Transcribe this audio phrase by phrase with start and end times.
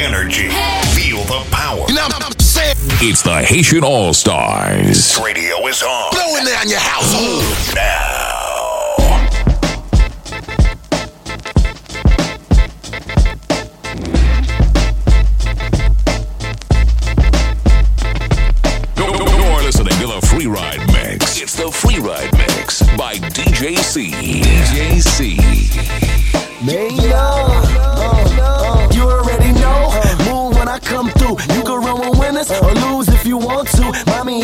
[0.00, 0.48] energy.
[0.94, 1.84] Feel the power.
[1.88, 2.76] You know what I'm saying?
[3.00, 5.18] It's the Haitian All Stars.
[5.22, 6.12] Radio is on.
[6.12, 7.74] Blowing down your household.
[7.74, 8.21] Now.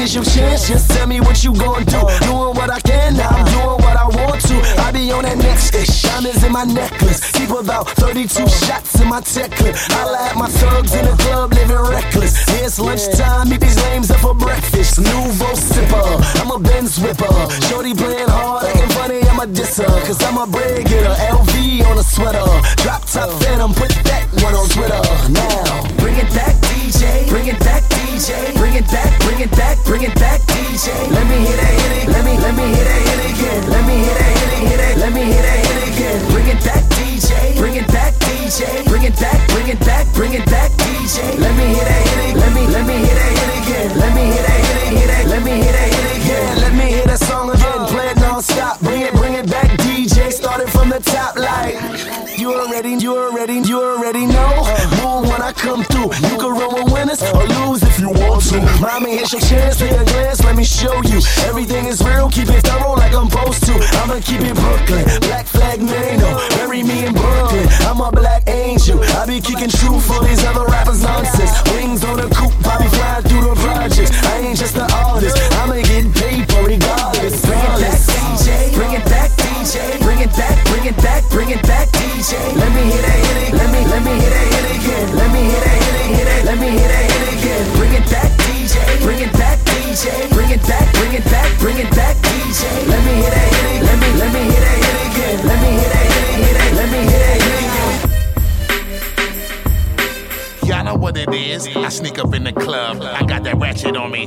[0.09, 0.67] Here's your chance.
[0.67, 2.01] Just tell me what you gon' do.
[2.25, 3.29] Doing what I can now.
[3.29, 4.57] I'm doing what I want to.
[4.81, 6.01] I be on that next ish.
[6.01, 7.31] Diamonds in my necklace.
[7.33, 9.77] Keep about 32 shots in my tech clip.
[9.91, 12.33] I at my thugs in the club living reckless.
[12.57, 13.51] It's lunchtime.
[13.51, 14.99] Meet these lames up for breakfast.
[14.99, 16.41] Nuvo sipper.
[16.41, 17.29] I'm a Benz whipper.
[17.69, 18.65] Shorty playing hard.
[18.65, 19.21] Acting funny.
[19.29, 19.85] I'm a disser.
[20.09, 21.13] Cause I'm a bread getter.
[21.37, 22.49] LV on a sweater.
[22.81, 23.75] Drop top phantom.
[23.75, 25.03] Put that one on Twitter.
[25.29, 25.99] Now.
[26.01, 26.55] Bring it back,
[26.89, 27.29] DJ.
[27.29, 28.33] Bring it back, DJ.
[28.57, 30.89] Bring it back, bring it back, bring it back, DJ.
[31.13, 32.09] Let me hear that hit it.
[32.09, 33.61] Let me, let me hear that hit again.
[33.69, 34.97] Let me hear that hit it, hit it.
[34.97, 36.19] Let me hear that hit again.
[36.33, 37.61] Bring it back, DJ.
[37.61, 38.89] Bring it back, DJ.
[38.89, 41.37] Bring it back, bring it back, bring it back, DJ.
[41.37, 42.35] Let me hear that hit it.
[42.41, 43.89] Let me, let me hear that hit again.
[44.01, 45.25] Let me hear that hit it, hit it.
[45.29, 46.53] Let me hear that hit again.
[46.57, 47.81] Let me hear that song again.
[47.93, 48.81] Play it non-stop.
[48.81, 50.33] Bring it, bring it back, DJ.
[50.33, 52.28] Started from the top like.
[52.49, 54.65] You already, you already, you already know.
[55.05, 56.09] Move when I come through.
[56.33, 58.65] You can run with winners or lose if you want to.
[58.81, 59.77] Mommy, here's your chance.
[59.77, 61.21] Take a glance, let me show you.
[61.45, 62.31] Everything is real.
[62.31, 63.75] Keep it thorough like I'm supposed to.
[64.01, 65.05] I'ma keep it Brooklyn.
[65.29, 66.25] Black flag Mano.
[66.25, 67.69] Oh, bury me in Brooklyn.
[67.85, 68.99] I'm a black angel.
[69.21, 71.53] I be kicking true for these other rappers nonsense.
[71.77, 73.58] Wings on a coupe, I be flying through the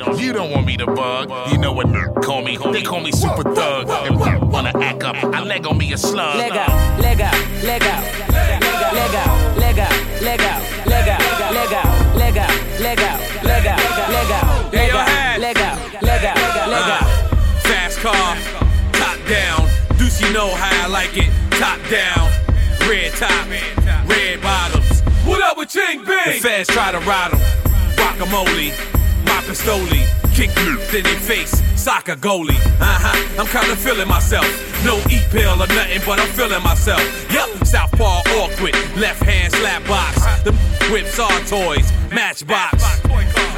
[0.06, 0.22] ratchet.
[0.22, 1.31] You don't want me to bug.
[1.51, 1.88] You know what
[2.23, 2.57] call me?
[2.72, 3.89] They call me super thug.
[3.89, 5.16] And wanna act up.
[5.23, 6.38] I leg on me a slug.
[6.38, 8.03] Leg out, leg out, leg out,
[8.34, 11.22] leg out, leg out, leg out, leg out, leg out,
[11.53, 15.41] leg out, leg out, leg out, leg out, leg out, Yeah, your hand.
[15.41, 16.38] leg out, leg out,
[16.69, 17.01] leg out.
[17.03, 18.38] Uh, fast car,
[18.94, 19.68] top down.
[19.97, 21.29] Deuce, you know how I like it.
[21.51, 22.29] Top down,
[22.89, 23.47] red top,
[24.09, 25.01] red bottoms.
[25.25, 26.18] What up with Ching Bing?
[26.25, 27.39] The feds try to ride 'em.
[27.95, 28.73] Guacamole,
[29.61, 30.05] pistoli.
[30.33, 32.57] Kick me in their face, soccer goalie.
[32.79, 34.47] Uh huh, I'm kinda feeling myself.
[34.85, 37.01] No eat pill or nothing, but I'm feeling myself.
[37.31, 40.17] Yep, southpaw awkward, left hand slap box.
[40.44, 40.53] The
[40.91, 42.83] whips are toys, matchbox.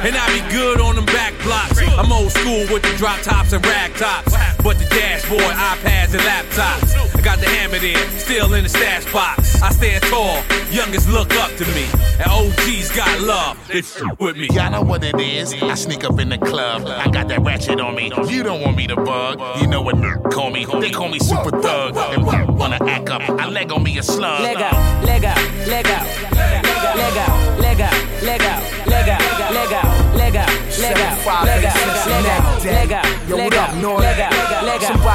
[0.02, 1.80] And I be good on them back blocks.
[1.80, 4.34] I'm old school with the drop tops and rag tops.
[4.62, 7.03] But the dashboard, iPads, and laptops.
[7.24, 9.62] I got the hammer there, still in the stash box.
[9.62, 11.86] I stand tall, youngest look up to me.
[12.20, 14.46] And OGs got love, they f with me.
[14.52, 15.54] Y'all know what it is.
[15.54, 16.82] I sneak up in the club.
[16.86, 18.12] I got that ratchet on me.
[18.28, 19.40] You don't want me to bug.
[19.58, 19.94] You know what
[20.34, 20.66] call me?
[20.66, 21.96] They call me super thug.
[21.96, 22.26] And
[22.58, 23.22] wanna act up.
[23.22, 24.42] I leg on me a slug.
[24.42, 26.06] Leg out, leg out, leg out,
[26.36, 30.94] leg out, leg out, leg out, leg out, leg out, leg out, leg out, leg
[31.00, 34.00] out, leg out, leg out, Yo, leg what up, out, Nord?
[34.00, 34.82] leg out, leg out.
[34.82, 35.13] Somebody walked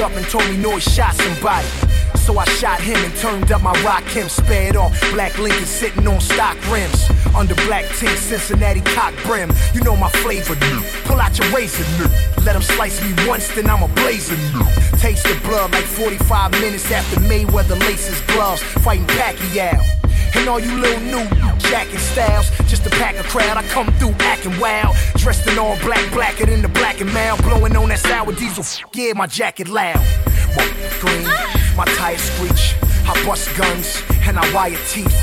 [0.00, 1.66] up and told me no, he shot somebody.
[2.14, 4.98] So I shot him and turned up my rock him, spared off.
[5.12, 7.08] Black Lincoln sitting on stock rims.
[7.34, 9.52] Under black tint, Cincinnati cock brim.
[9.74, 10.80] You know my flavor, new.
[11.04, 12.10] Pull out your razor, new.
[12.44, 14.64] Let him slice me once, then I'm a blazer, new.
[14.98, 19.80] Taste the blood like 45 minutes after Mayweather laces gloves, fighting Pacquiao.
[20.34, 23.56] And all you little new jacking styles, just to pack a crowd.
[23.56, 27.42] I come through acting wild, dressed in all black, blacker than the black and mild,
[27.42, 28.64] blowing on that sour diesel.
[28.94, 30.00] Yeah, my jacket loud.
[31.00, 31.24] Green,
[31.76, 32.74] my tires screech.
[33.06, 35.20] I bust guns and I wire teeth.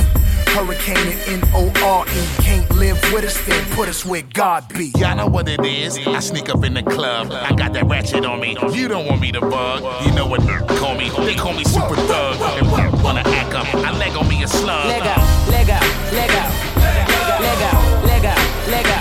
[0.53, 4.91] Hurricane and N-O-R-E can't live with us, then put us where God be.
[4.97, 5.97] Y'all know what it is.
[6.05, 7.31] I sneak up in the club.
[7.31, 8.55] I got that ratchet on me.
[8.71, 10.05] You don't want me to bug.
[10.05, 11.09] You know what they call me?
[11.09, 12.37] They call me super thug.
[12.59, 13.73] And we wanna act up.
[13.73, 14.87] I leg on me a slug.
[14.89, 16.51] Leg out, leg out, leg out,
[17.41, 18.92] leg out, leg out, leg out,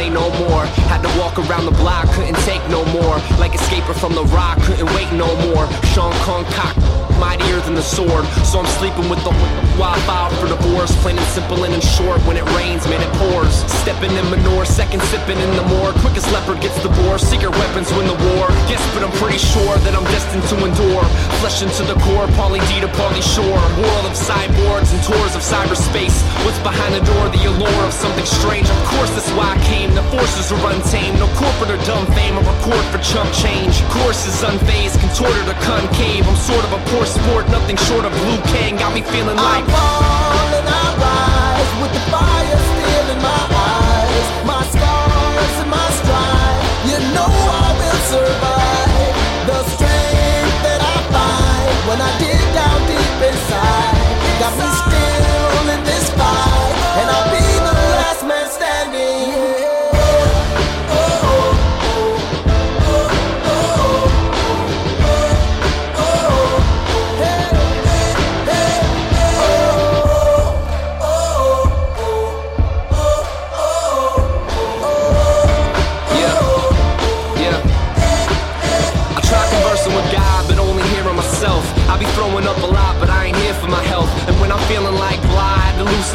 [0.00, 0.64] say no more.
[0.88, 3.18] Had to walk around the block, couldn't take no more.
[3.38, 5.66] Like escaping from the rock, couldn't wait no more.
[5.92, 8.24] Sean Kong cock mightier than the sword.
[8.48, 9.30] So I'm sleeping with the
[9.76, 10.90] wildfire for divorce.
[11.04, 12.18] Plain and simple and in short.
[12.24, 13.62] When it rains, man, it pours.
[13.84, 15.92] Stepping in manure, second sipping in the more.
[16.00, 17.20] Quickest leopard gets the boar.
[17.20, 18.48] Secret weapons win the war.
[18.72, 21.04] Yes, but I'm pretty sure that I'm destined to endure.
[21.44, 22.88] Flesh into the core, Pauly D to
[23.20, 23.60] Shore.
[23.76, 26.16] World of cyborgs and tours of cyberspace.
[26.48, 27.28] What's behind the door?
[27.28, 28.64] The allure of something strange.
[28.64, 29.92] Of course, that's why I came.
[29.92, 31.20] The forces are untamed.
[31.20, 32.38] No corporate or dumb fame.
[32.40, 33.84] A record for chump change.
[34.00, 36.24] Course is unfazed, contorted or concave.
[36.24, 38.76] I'm sort of a poor sport, nothing short of Liu Kang.
[38.76, 39.64] Got me feeling like.
[39.64, 44.26] I fall and I rise with the fire still in my eyes.
[44.46, 47.30] My scars and my strife, you know
[47.64, 49.14] I will survive.
[49.50, 52.10] The strength that I find when I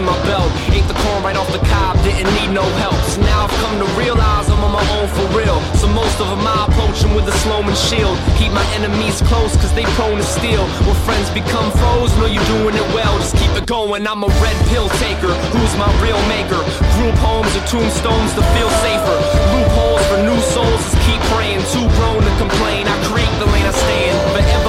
[0.06, 0.52] My belt.
[0.70, 2.94] Ate the corn right off the cob, didn't need no help.
[3.10, 5.58] So now I've come to realize I'm on my own for real.
[5.82, 8.16] So most of them I approach 'em with a Sloman shield.
[8.38, 10.64] Keep my enemies close, cause they prone to steal.
[10.86, 13.18] When friends become foes, know you're doing it well.
[13.18, 14.06] Just keep it going.
[14.06, 15.34] I'm a red pill taker.
[15.54, 16.62] Who's my real maker?
[16.98, 19.18] Group homes or tombstones to feel safer.
[19.54, 21.62] Loopholes for new souls, just keep praying.
[21.74, 22.86] Too grown to complain.
[22.94, 24.16] I create the lane I stay in.
[24.36, 24.65] Forever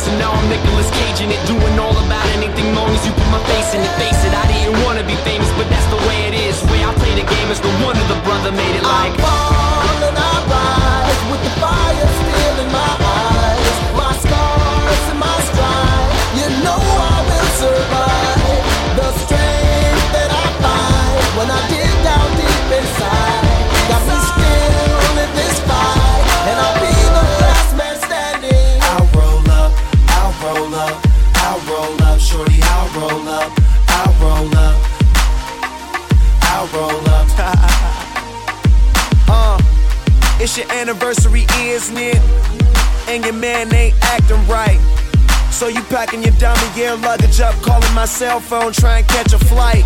[0.00, 1.40] so now I'm Nicolas Cage in it.
[1.46, 3.92] Doing all about anything long as you put my face in it.
[4.00, 6.56] Face it, I didn't wanna be famous, but that's the way it is.
[6.72, 9.12] Way I play the game is the one of the brother made it like.
[9.12, 13.76] I fall and I rise with the fire still in my eyes.
[14.00, 18.62] My scars and my strife, you know I will survive.
[18.96, 23.29] The strength that I find when I dig down deep inside
[43.40, 44.78] man ain't acting right.
[45.50, 49.32] So you packing your dummy gear luggage up, calling my cell phone, trying to catch
[49.32, 49.84] a flight.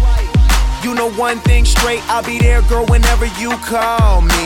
[0.82, 4.44] You know one thing straight, I'll be there, girl, whenever you call me.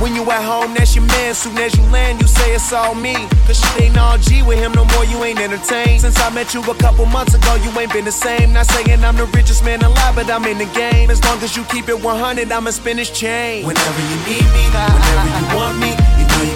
[0.00, 1.34] When you at home, that's your man.
[1.34, 3.12] Soon as you land, you say it's all me.
[3.44, 6.00] Cause shit ain't all G with him no more, you ain't entertained.
[6.00, 8.54] Since I met you a couple months ago, you ain't been the same.
[8.54, 11.10] Not saying I'm the richest man alive, but I'm in the game.
[11.10, 13.66] As long as you keep it 100, I'ma spin his chain.
[13.66, 15.89] Whenever you need me, whenever you want me,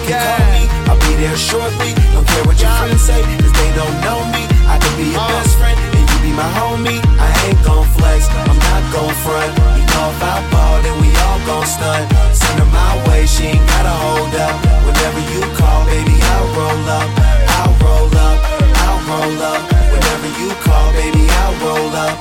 [0.05, 0.63] can call me.
[0.87, 1.91] I'll be there shortly.
[2.13, 4.45] Don't care what your friends say, cause they don't know me.
[4.69, 7.01] I can be your best friend, and you be my homie.
[7.17, 9.51] I ain't gon' flex, I'm not gon' front.
[9.77, 12.05] You know if I ball, then we all gon' stunt.
[12.33, 14.55] Send her my way, she ain't gotta hold up.
[14.85, 17.09] Whenever you call, baby, I'll roll up.
[17.57, 18.37] I'll roll up,
[18.85, 19.61] I'll roll up.
[19.89, 22.15] Whenever you call, baby, I'll roll up.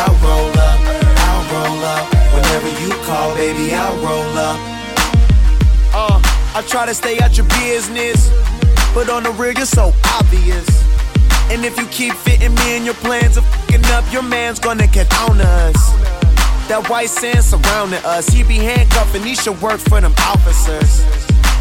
[0.00, 0.78] I'll roll up,
[1.24, 2.04] I'll roll up.
[2.36, 4.58] Whenever you call, baby, I'll roll up.
[5.92, 8.28] Uh, I try to stay out your business,
[8.92, 10.66] but on the real, you're so obvious.
[11.48, 14.88] And if you keep fitting me in your plans of fucking up, your man's gonna
[14.88, 15.78] catch on us.
[16.66, 21.02] That white sand surrounding us, he be handcuffing, he should work for them officers.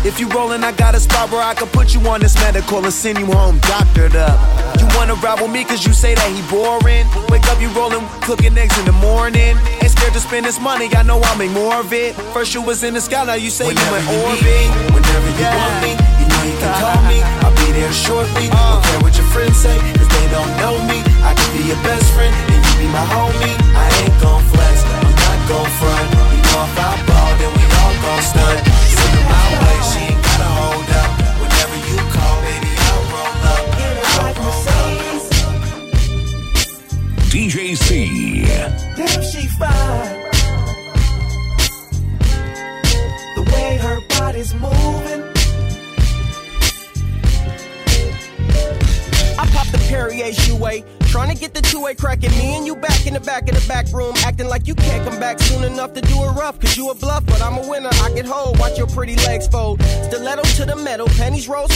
[0.06, 2.84] If you rollin', I got a spot where I can put you on this medical
[2.84, 4.40] and send you home doctored up.
[4.80, 7.06] You wanna ride with me cause you say that he boring?
[7.30, 9.58] Wake up, you rollin', cooking eggs in the morning.
[9.82, 12.16] Ain't scared to spend this money, I know I'll make more of it.
[12.34, 14.44] First you was in the sky, now you say Whenever you in orbit.
[14.44, 14.60] me,
[14.96, 17.20] whenever you want me, you know you can call me.
[17.44, 18.49] I'll be there shortly.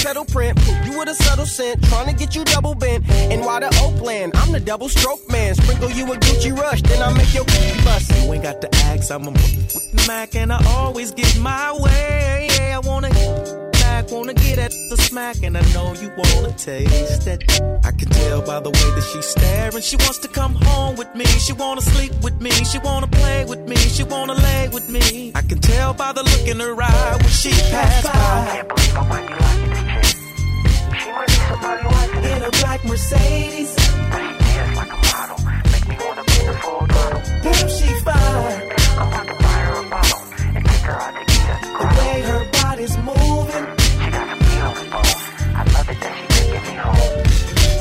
[0.04, 0.60] Settle print.
[0.86, 1.82] You with a subtle scent.
[1.86, 3.10] Trying to get you double bent.
[3.32, 4.34] And why the Oakland?
[4.36, 5.56] I'm the double stroke man.
[5.56, 6.82] Sprinkle you a Gucci rush.
[6.82, 7.46] Then I make your
[7.86, 8.12] bust.
[8.12, 9.10] You ain't got to ask.
[9.12, 9.34] I'm a
[10.08, 12.50] Mac and I always get my way.
[12.52, 13.10] Yeah, I wanna
[13.72, 17.42] back, wanna get at the smack, and I know you wanna taste it.
[17.86, 19.82] I can tell by the way that she's staring.
[19.82, 21.26] She wants to come home with me.
[21.26, 22.52] She wanna sleep with me.
[22.52, 23.78] She wanna play with me.
[23.78, 25.32] She wanna lay with me.
[25.34, 28.46] I can tell by the look in her eye when she passed by.
[28.52, 29.73] Can't believe I
[32.24, 33.76] in a black Mercedes.
[34.76, 35.04] Like a.
[35.72, 36.24] Make me wanna.
[37.44, 37.94] Damn, she.
[38.98, 40.24] I'm a bottle
[40.56, 41.26] and her out to
[41.80, 43.66] the way her body's moving.
[43.80, 44.94] She got some.
[45.56, 47.24] I love it that she me home.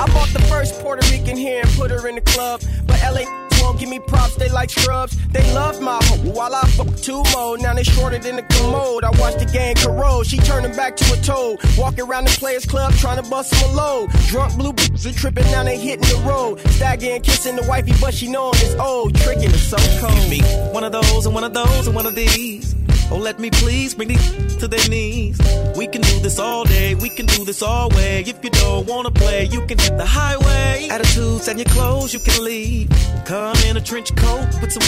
[0.01, 2.61] I bought the first Puerto Rican here and put her in the club.
[2.87, 3.25] But LA
[3.63, 5.17] won't give me props, they like scrubs.
[5.29, 7.57] They love my hoe while I fuck two more.
[7.59, 9.05] Now they shorter than the commode.
[9.05, 10.27] I watch the gang corrode.
[10.27, 11.61] She turning back to a toad.
[11.79, 14.11] Walking around the players club trying to bust some load.
[14.29, 16.61] Drunk blue boots are tripping, now they hitting the road.
[16.77, 19.15] Staggering, kissing the wifey, but she know it's old.
[19.17, 20.75] Tricking is so cold.
[20.75, 22.75] One of those and one of those and one of these.
[23.13, 25.39] Oh, let me please bring these to their knees.
[25.77, 28.25] We can do this all day, we can do this all way.
[28.27, 30.89] If you don't wanna play, you can hit the highway.
[30.91, 32.89] Attitudes and your clothes, you can leave.
[33.27, 34.83] Come in a trench coat with some.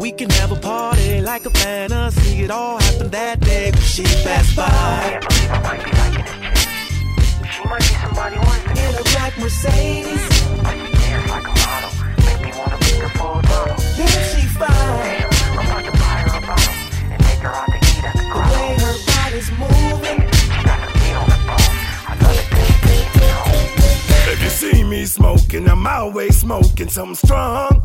[0.00, 2.44] We can have a party like a fantasy.
[2.44, 5.20] It all happened that day when she passed by.
[7.52, 10.24] She might be somebody worth In a black Mercedes.
[11.28, 11.90] Like a model.
[12.24, 13.76] Make me wanna be the full throttle.
[13.98, 15.25] Damn, she fine.
[25.06, 27.82] Smoking, I'm always smoking something strong.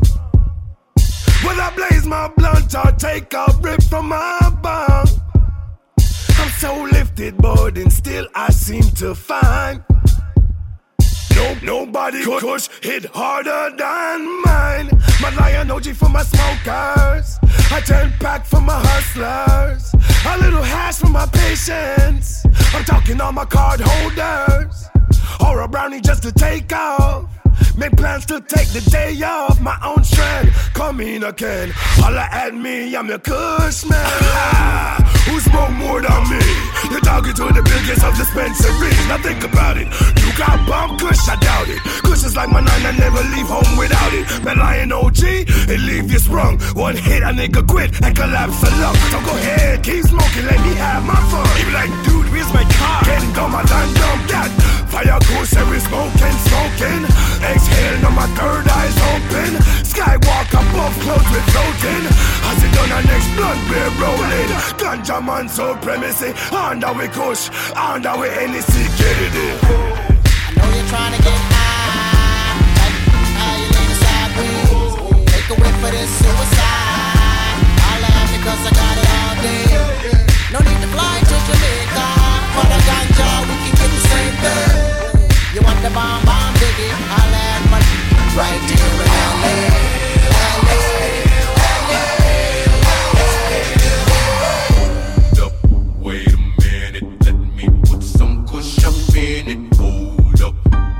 [1.44, 5.06] Will I blaze my blunt or take a rip from my bong?
[6.38, 9.82] I'm so lifted, but and still I seem to find.
[11.42, 14.90] No, nobody could push hit harder than mine.
[15.20, 17.38] My lion OG for my smokers.
[17.72, 19.92] I turn pack for my hustlers.
[20.24, 22.46] A little hash for my patients.
[22.72, 24.88] I'm talking all my card holders.
[25.44, 27.41] Or a brownie just to take off.
[27.76, 29.60] Make plans to take the day off.
[29.60, 30.52] My own strength.
[30.74, 31.70] Come in again.
[31.72, 33.96] Holla at me, I'm your kush man.
[34.36, 36.42] Ah, who smoke more than me?
[36.92, 39.00] You're talking to the biggest of dispensaries.
[39.08, 39.88] Now think about it.
[40.20, 41.80] You got bomb kush, I doubt it.
[42.04, 44.28] Kush is like my nine, I never leave home without it.
[44.44, 46.60] Man, lion OG, it leave you sprung.
[46.76, 48.96] One hit, a nigga quit and collapse a lung.
[49.08, 51.48] So go ahead, keep smoking, let me have my fun.
[51.56, 53.00] He be like, dude, where's my car?
[53.04, 54.50] Getting dumb, I done dumb that.
[54.92, 57.08] Fire goes, every smoking, smoking.
[57.62, 59.54] Exhale, now my third eye's open.
[59.86, 62.04] Skywalk above clouds with floating.
[62.50, 64.50] As it done, our next blood beer rolling.
[64.82, 66.34] Ganja man supremacy.
[66.50, 69.62] Under we kush, under we NEC, get it.
[69.62, 72.58] I know you're trying to get high.
[72.82, 72.98] Like
[73.38, 75.30] how you the sideways.
[75.30, 77.62] Take a whip for this suicide.
[77.78, 79.70] I'll laugh because I got it all day.
[80.50, 82.06] No need to fly to Jamaica.
[82.58, 84.81] For the ganja, we can get the same thing.
[85.54, 86.88] You want the bomb, bomb, biggie?
[87.12, 87.76] I'll have my
[88.40, 89.92] right here in LA.
[96.00, 99.76] Wait a minute, let me put some kush up in it.
[99.76, 100.54] Hold up.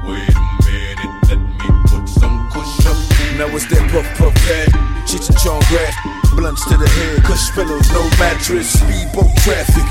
[0.04, 2.99] Wait a minute, let me put some kush up.
[3.38, 5.97] Now it's that puff puff pad, and Chong grass,
[6.37, 9.88] blunts to the head, kush pillows, no mattress, speedboat traffic,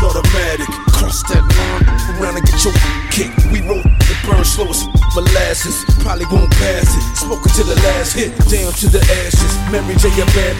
[0.00, 3.30] automatic, cross that line, around and get your kick.
[3.54, 4.82] We roll the burn slow as
[5.14, 7.04] molasses, probably won't pass it.
[7.14, 9.54] Smoking to the last hit, down to the ashes.
[9.70, 10.10] Mary J.
[10.18, 10.54] a bad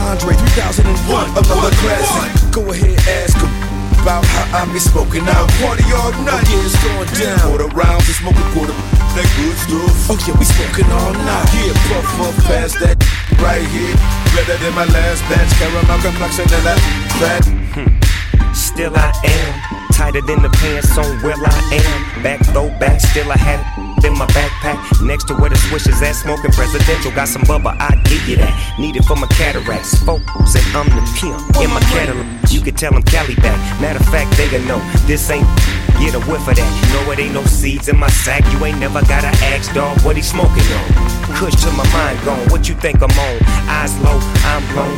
[0.00, 2.32] Andre 3001, another classic.
[2.48, 3.52] Go ahead, ask him
[4.00, 5.52] about how I be smoking out.
[5.60, 7.44] Party all night, yeah, it's going down.
[7.44, 8.72] Quarter rounds, and smoking quarter.
[9.12, 10.08] That good stuff.
[10.08, 11.46] Oh yeah, we smoking all night.
[11.52, 12.96] Yeah, puff puff past that
[13.44, 13.96] right here.
[14.32, 15.52] Better than my last batch.
[15.60, 16.80] Caramel complexion and that
[17.20, 17.44] fat.
[17.76, 17.92] Hmm.
[18.54, 22.22] Still I am tighter than the pants on where I am.
[22.22, 23.58] Back throw back, still I had
[23.98, 24.78] it in my backpack.
[25.02, 27.10] Next to where the swish is at, smoking presidential.
[27.10, 28.54] Got some bubble, I give you that.
[28.78, 29.98] Need it for my cataracts.
[30.06, 32.26] Folks, and I'm the pimp in my Cadillac.
[32.48, 33.58] You can tell them Cali back.
[33.82, 34.78] Matter of fact, they know
[35.10, 35.46] this ain't.
[35.98, 36.70] Get a whiff of that.
[36.94, 38.46] No, it ain't no seeds in my sack.
[38.54, 40.86] You ain't never gotta ask, dog, what he smoking on.
[41.34, 42.46] Kush to my mind gone.
[42.54, 43.36] What you think I'm on?
[43.66, 44.94] Eyes low, I'm blown.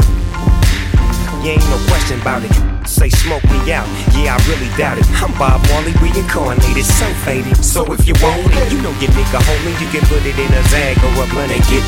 [1.41, 2.80] You ain't no question about it.
[2.91, 3.87] Say smoke me out.
[4.13, 5.07] Yeah, I really doubt it.
[5.23, 7.65] I'm Bob Marley reincarnated, so faded.
[7.65, 10.51] So if you want it, you know your nigga homie, you can put it in
[10.51, 11.85] a bag or a blunt and get.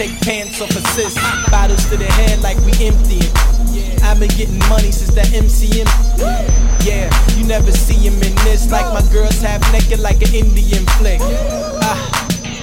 [0.00, 1.16] Take pants off assist.
[1.50, 3.30] Bottles to the head like we emptying.
[4.02, 5.84] I've been getting money since that MCM.
[6.86, 8.70] Yeah, you never see him in this.
[8.70, 11.20] Like my girls half naked like an Indian flick.
[11.20, 12.00] Ah,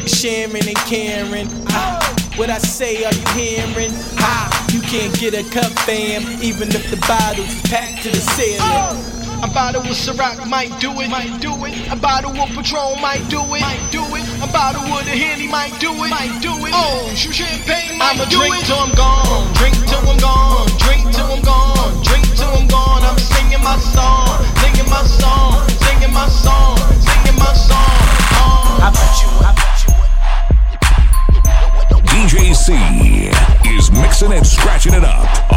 [0.07, 1.47] sharing and caring.
[1.69, 2.01] Ah,
[2.37, 3.91] what I say, are you hearing?
[4.17, 9.16] Ah, you can't get a cup, fam, even if the bottle's packed to the ceiling.
[9.43, 11.91] A bottle with Ciroc might do it, might do it.
[11.91, 14.25] A bottle with Patron might do it, might do it.
[14.41, 16.73] A bottle with a Henny might do it, might do it.
[16.73, 18.65] Oh, shoot champagne might I'ma do drink it.
[18.65, 23.03] till I'm gone, drink till I'm gone, drink till I'm gone, drink till I'm gone.
[23.05, 27.93] I'm singing my song, singing my song, singing my song, singing my song.
[28.41, 28.81] Uh.
[28.81, 29.29] How about you?
[29.45, 29.93] How about you?
[32.09, 32.73] DJ C
[33.69, 35.56] is mixing and scratching it up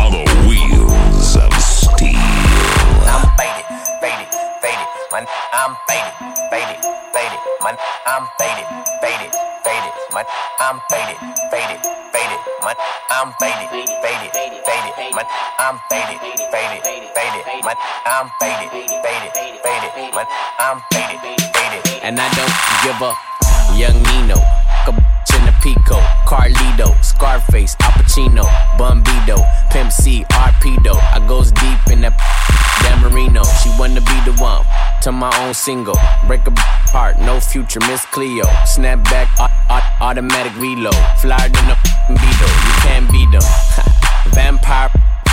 [8.06, 8.64] I'm faded,
[9.00, 9.32] faded,
[9.62, 9.92] faded.
[10.14, 10.24] Man,
[10.58, 11.16] I'm faded,
[11.50, 11.80] faded,
[12.12, 12.40] faded.
[12.64, 12.76] Man,
[13.10, 13.68] I'm faded,
[14.00, 15.14] faded, faded.
[15.14, 15.26] Man,
[15.58, 16.18] I'm faded,
[16.50, 16.82] faded,
[17.14, 17.64] faded.
[17.64, 19.32] Man, I'm faded, faded,
[19.62, 20.14] faded.
[20.14, 20.26] Man,
[20.58, 21.20] I'm faded,
[21.52, 22.00] faded.
[22.02, 23.16] and I don't give up.
[23.76, 24.40] Young Nino,
[24.88, 24.92] a
[25.44, 28.44] the Pico, Carlito, Scarface, Al Pacino,
[28.76, 29.38] Bumbido,
[29.70, 30.96] Pimp C, Arpedo.
[30.96, 32.16] I goes deep in that
[32.82, 33.42] Dan Marino.
[33.62, 34.64] She wanna be the one
[35.02, 35.96] to my own single.
[36.26, 36.52] Break a
[36.92, 38.44] heart, no future, Miss Cleo.
[38.66, 40.94] Snap back, au- au- automatic reload.
[41.20, 41.76] Flyer than a
[42.08, 43.42] Beetle, you can't beat them.
[44.34, 44.90] Vampire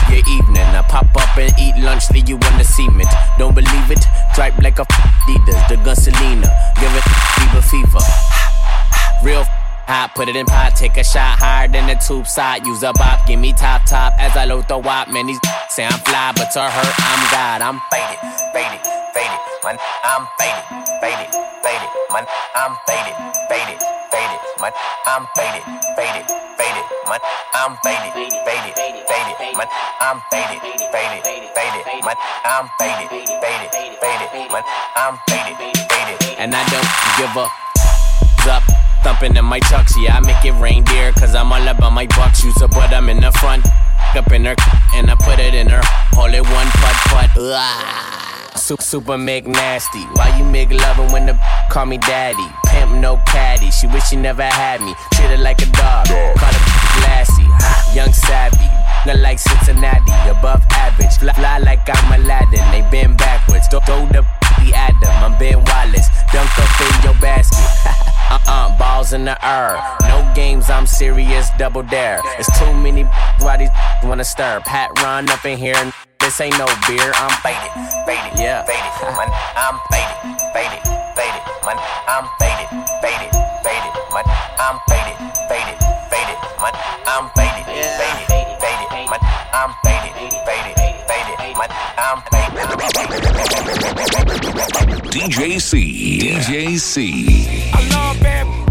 [0.10, 0.64] your evening.
[0.64, 3.10] I pop up and eat lunch, leave you on the cement.
[3.38, 4.00] Don't believe it?
[4.34, 6.48] Stripe like a Adidas, the gun Selena.
[6.80, 7.04] Give it
[7.36, 8.04] fever fever.
[9.24, 9.46] Real
[9.88, 12.65] hot, put it in pot, take a shot higher than the tube side.
[12.67, 15.08] Use a bop, give me top top as I load the wop.
[15.08, 17.62] Man, these say I'm fly, but to her, I'm God.
[17.63, 18.19] I'm faded,
[18.52, 18.82] faded,
[19.15, 19.41] faded.
[19.63, 20.65] Man, I'm faded,
[21.02, 21.30] faded,
[21.63, 21.89] faded.
[22.12, 23.15] Man, I'm faded,
[23.50, 23.80] faded,
[24.12, 24.39] faded.
[24.60, 24.73] Man,
[25.08, 25.63] I'm faded,
[25.95, 26.28] faded,
[26.60, 26.86] faded.
[27.08, 27.19] My,
[27.56, 29.56] I'm faded, faded, faded.
[29.56, 29.65] My,
[30.04, 30.60] I'm faded,
[30.91, 31.23] faded,
[31.56, 31.84] faded.
[32.04, 32.13] My,
[32.45, 33.69] I'm faded, faded,
[34.04, 34.52] faded.
[34.52, 34.62] My,
[34.95, 36.39] I'm faded, faded.
[36.39, 37.67] And I don't give a
[38.50, 38.87] up.
[39.08, 41.13] Thumping in my chucks, yeah, I make it reindeer.
[41.13, 42.43] Cause I'm all about my bucks.
[42.43, 43.65] Use a but I'm in the front.
[44.13, 44.56] Up in her,
[44.96, 45.80] and I put it in her.
[46.12, 48.60] Hold it one putt putt.
[48.60, 50.04] Super, super make nasty.
[50.12, 51.39] Why you make loving when the
[51.72, 52.48] call me daddy?
[52.67, 53.72] Pimp no caddy.
[53.72, 54.93] She wish she never had me.
[55.13, 56.08] Treat her like a dog.
[56.08, 57.48] Call her glassy.
[57.96, 58.67] Young savvy.
[59.06, 60.12] Not like Cincinnati.
[60.28, 61.15] Above average.
[61.15, 62.60] Fly, fly like I'm Aladdin.
[62.72, 63.67] They bend backwards.
[63.70, 64.28] Throw the
[69.08, 69.80] balls in the air.
[70.04, 72.20] No games, I'm serious, double dare.
[72.39, 73.04] It's too many
[73.39, 73.70] why these
[74.04, 74.62] wanna stir.
[74.65, 77.12] Pat run up in here, this ain't no beer.
[77.15, 77.72] I'm faded,
[78.06, 78.63] faded, yeah.
[78.63, 78.84] faded.
[79.17, 80.17] Man, I'm faded,
[80.54, 80.84] faded,
[81.15, 81.43] faded.
[81.65, 82.67] Man, I'm faded,
[83.02, 83.32] faded,
[83.63, 83.93] faded.
[84.13, 84.26] Man,
[84.60, 85.17] I'm faded,
[85.50, 85.78] faded,
[86.12, 86.38] faded.
[86.62, 86.76] Man,
[87.08, 87.63] I'm faded,
[87.98, 88.28] faded,
[88.60, 89.08] faded.
[89.12, 89.22] Man,
[89.54, 90.13] I'm faded,
[90.48, 90.76] faded,
[91.08, 91.38] faded.
[91.58, 92.48] Man, I'm faded.
[95.12, 96.20] DJ C.
[96.20, 96.78] DJ
[97.91, 98.66] love bad,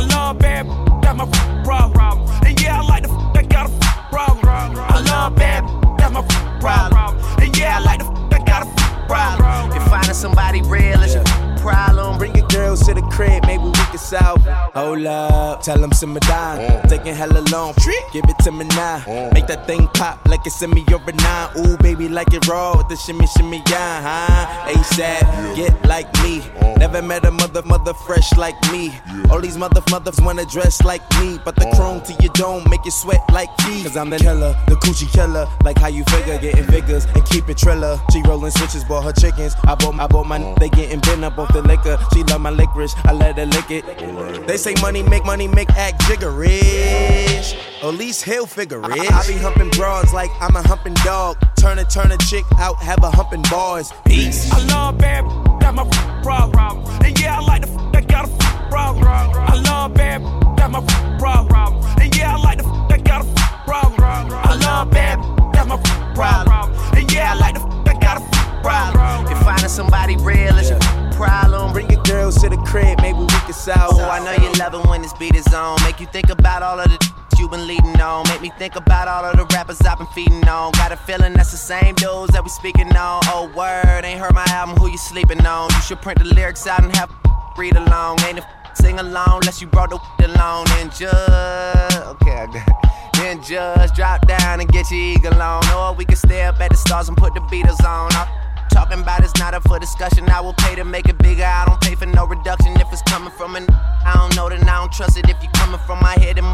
[0.00, 0.66] I love bad,
[1.02, 1.26] got my
[1.62, 2.26] problem.
[2.46, 4.78] And yeah, I like the got a problem.
[4.78, 5.62] I love bad,
[5.98, 6.22] got my
[6.58, 7.18] problem.
[7.38, 9.76] And yeah, I like the got a problem.
[9.76, 13.72] If finding somebody real is your problem, Bring your girls to the crib, maybe we
[13.72, 14.44] can solve.
[14.74, 16.88] Hold up, tell them simmer down.
[16.88, 17.74] Taking hella long,
[18.12, 18.98] give it to me now.
[19.00, 19.32] Mm.
[19.32, 21.48] Make that thing pop like it's in me or a nine.
[21.58, 24.72] Ooh, baby, like it raw with the shimmy, shimmy, yeah, huh?
[24.72, 26.40] ASAP, get like me.
[26.40, 26.78] Mm.
[26.78, 28.92] Never met a mother, mother fresh like me.
[29.30, 31.38] All these mother, mothers wanna dress like me.
[31.44, 31.76] But the mm.
[31.76, 33.82] chrome to your dome make you sweat like me.
[33.82, 35.46] Cause I'm the killer, the coochie killer.
[35.64, 38.00] Like how you figure, getting figures and keep it triller.
[38.12, 39.54] She rolling switches, bought her chickens.
[39.64, 41.98] I bought, I bought my, they getting bent up off the liquor.
[42.12, 44.46] She love my licorice, I let her lick it.
[44.46, 47.56] They say money make money make act jiggerish.
[47.82, 49.10] At least he'll figure it.
[49.10, 51.36] I, I be humping broads like I'm a humping dog.
[51.56, 53.92] Turn a turn a chick out, have a humping bars.
[54.06, 54.50] Peace.
[54.52, 55.24] I love bad,
[55.60, 55.84] got my
[56.22, 56.84] problem.
[57.04, 59.04] And yeah, I like the f- that got a f- problem.
[59.06, 60.22] I love bad,
[60.58, 60.80] got my
[61.18, 61.84] problem.
[62.00, 64.00] And yeah, I like the f- that got a f- problem.
[64.04, 65.18] I love bad,
[65.54, 65.76] got my
[66.14, 66.72] problem.
[66.96, 69.26] And yeah, I like the f- that got a f- problem.
[69.32, 70.78] if finding somebody real is your
[71.20, 73.94] problem, Bring your girls to the crib, maybe we can solve.
[73.94, 75.76] Oh, I know you love it when this beat is on.
[75.84, 76.98] Make you think about all of the
[77.38, 78.28] you been leading on.
[78.28, 80.72] Make me think about all of the rappers I've been feeding on.
[80.72, 83.22] Got a feeling that's the same dudes that we speaking on.
[83.32, 85.70] Oh, word, ain't heard my album, who you sleeping on?
[85.70, 87.10] You should print the lyrics out and have
[87.56, 88.20] read along.
[88.28, 90.66] Ain't a sing along unless you brought the along.
[90.80, 92.90] And just, okay, I got it.
[93.14, 95.66] Then just drop down and get your eagle on.
[95.72, 98.10] Or we can stay up at the stars and put the Beatles on.
[98.12, 98.28] I'm
[98.70, 100.28] Talking about it's not up for discussion.
[100.28, 101.44] I will pay to make it bigger.
[101.44, 103.66] I don't pay for no reduction if it's coming from an.
[103.70, 105.28] I don't know then I don't trust it.
[105.28, 106.44] If you coming from my head, then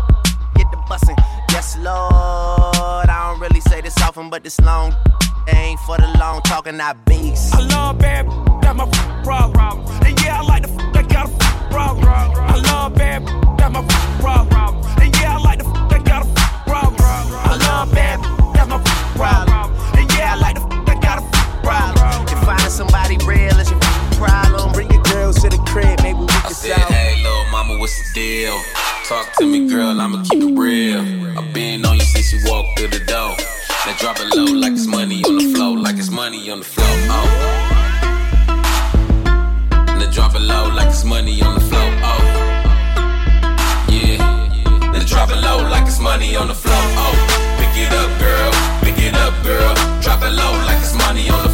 [0.54, 1.16] get the bussin'.
[1.50, 3.08] Yes, Lord.
[3.08, 4.94] I don't really say this often, but this long
[5.48, 6.80] ain't for the long talking.
[6.80, 7.54] I beast.
[7.54, 8.26] I love bad,
[8.62, 8.86] got my
[9.22, 9.86] problem.
[10.04, 12.06] And yeah, I like the that got a problem.
[12.08, 13.24] I love bad,
[13.58, 13.86] got my
[14.20, 14.74] problem.
[15.00, 17.00] And yeah, I like the that got a problem.
[17.00, 18.22] I love bad,
[18.54, 18.82] got my
[19.14, 19.55] problem.
[22.76, 23.80] Somebody real is your
[24.20, 26.88] problem, Bring your girls to the crib, maybe we can Said, solve.
[26.90, 28.60] hey, little mama, what's the deal?
[29.08, 31.00] Talk to me, girl, I'ma keep it real.
[31.38, 33.34] I've been on you since you walked through the door.
[33.86, 36.64] Now drop it low like it's money on the floor, like it's money on the
[36.64, 36.86] floor.
[37.08, 37.26] Oh.
[39.98, 41.90] Now drop it low like it's money on the floor.
[42.02, 42.20] Oh.
[43.88, 44.18] Yeah.
[44.92, 46.74] Now drop it low like it's money on the floor.
[46.98, 47.14] Oh.
[47.58, 48.50] Pick it up, girl.
[48.82, 49.74] Pick it up, girl.
[50.02, 51.45] Drop it low like it's money on the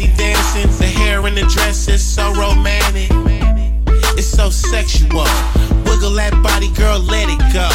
[0.00, 3.10] sexy dancing, the hair and the dress is so romantic.
[4.16, 5.24] It's so sexual.
[5.84, 7.68] Wiggle that body, girl, let it go.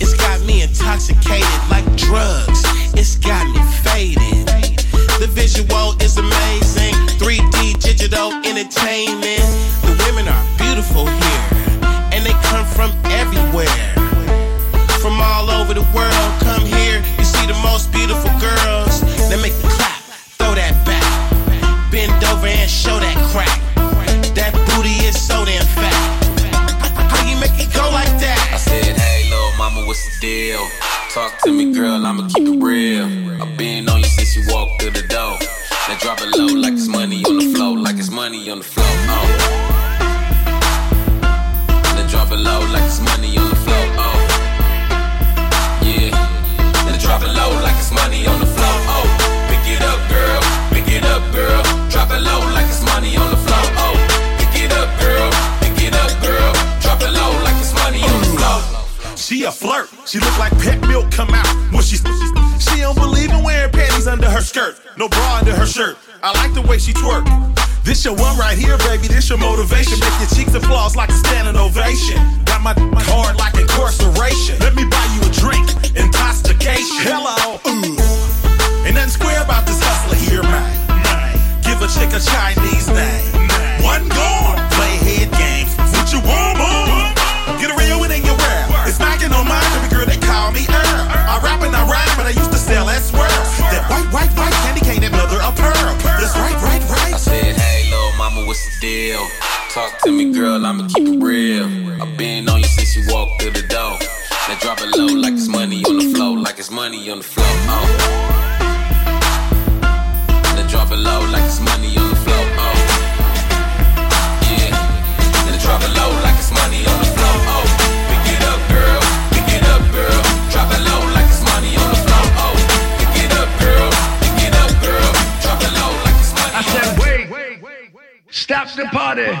[0.00, 2.62] It's got me intoxicated like drugs.
[2.94, 4.46] It's got me faded.
[5.20, 6.94] The visual is amazing.
[7.18, 9.85] 3D digital entertainment.
[31.16, 33.06] Talk to me, girl, I'ma keep it real.
[33.40, 35.38] I've been on you since you walked through the door.
[35.88, 38.64] Now drop it low like it's money on the floor, like it's money on the
[38.64, 38.84] floor.
[38.84, 39.24] Oh.
[41.96, 43.86] Now drop it low like it's money on the floor.
[43.96, 44.20] Oh.
[45.80, 46.12] Yeah.
[46.84, 48.76] Now drop it low like it's money on the floor.
[48.92, 49.08] Oh.
[49.48, 50.40] Pick it up, girl.
[50.68, 51.64] Pick it up, girl.
[51.88, 53.64] Drop it low like it's money on the floor.
[53.80, 53.96] Oh.
[54.36, 55.32] Pick it up, girl.
[55.64, 56.52] Pick it up, girl.
[56.84, 58.60] Drop it low like it's money on the floor.
[59.16, 59.88] She a flirt.
[60.04, 62.00] She look like Pet milk come out when she's
[62.58, 65.96] she don't believe in wearing panties under her skirt, no bra under her shirt.
[66.22, 67.24] I like the way she twerk.
[67.84, 69.06] This your one right here, baby.
[69.06, 70.00] This your motivation.
[70.00, 72.16] Make your cheeks applause like a standing ovation.
[72.46, 72.74] Got my
[73.10, 74.58] heart like incarceration.
[74.60, 75.68] Let me buy you a drink.
[75.94, 77.04] Intoxication.
[77.04, 77.60] Hello.
[77.68, 78.86] Ooh.
[78.86, 80.64] Ain't nothing square about this hustler here, man.
[81.62, 83.84] Give a chick a Chinese name.
[83.84, 84.45] One goal.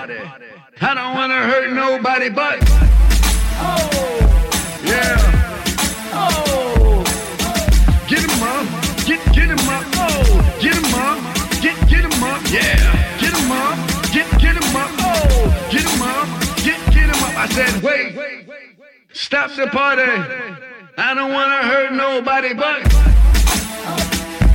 [0.06, 0.46] Party.
[0.80, 2.58] I don't wanna hurt nobody but.
[3.58, 4.20] Oh,
[4.84, 5.16] yeah.
[6.12, 7.02] Oh,
[8.08, 8.66] get him up,
[9.04, 9.84] get get him up.
[9.96, 11.18] Oh, get him up,
[11.60, 12.42] get get him up.
[12.50, 12.76] Yeah,
[13.18, 13.76] get him up,
[14.12, 14.90] get get him up.
[15.00, 16.26] Oh, get him up,
[16.62, 17.36] get get him up.
[17.36, 18.16] I said, wait,
[19.12, 20.02] stop the party.
[20.98, 22.92] I don't wanna hurt nobody but.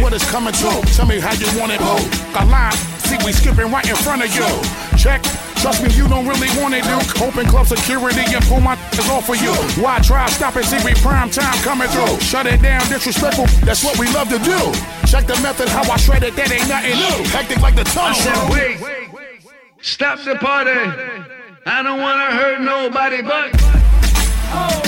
[0.02, 0.82] What is coming to?
[0.96, 2.40] Tell me how you want it, boo.
[2.40, 2.74] A line,
[3.06, 4.91] see we skipping right in front of you.
[5.02, 5.24] Check.
[5.58, 7.24] Trust me, you don't really want it, dude.
[7.24, 9.52] Open club security and pull my is off for you.
[9.82, 10.66] Why try stop it?
[10.66, 12.20] See we prime time coming through.
[12.20, 13.48] Shut it down, disrespectful.
[13.66, 14.60] That's what we love to do.
[15.08, 16.36] Check the method, how I shred it.
[16.36, 17.30] That ain't nothing new.
[17.34, 18.12] Hectic like the tunnel.
[18.12, 18.78] I said, wait,
[19.82, 20.70] stop the party.
[21.66, 23.50] I don't wanna hurt nobody but.
[24.54, 24.82] Oh,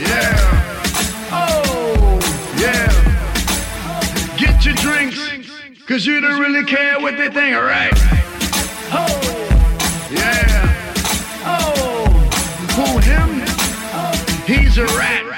[0.00, 1.28] yeah.
[1.30, 2.18] Oh,
[2.56, 4.38] yeah.
[4.38, 5.20] Get your drinks,
[5.86, 8.07] cause you don't really care what they think, alright?
[8.90, 10.92] Oh, yeah.
[11.44, 12.08] Oh,
[12.76, 13.44] who him?
[14.46, 15.28] He's a rat.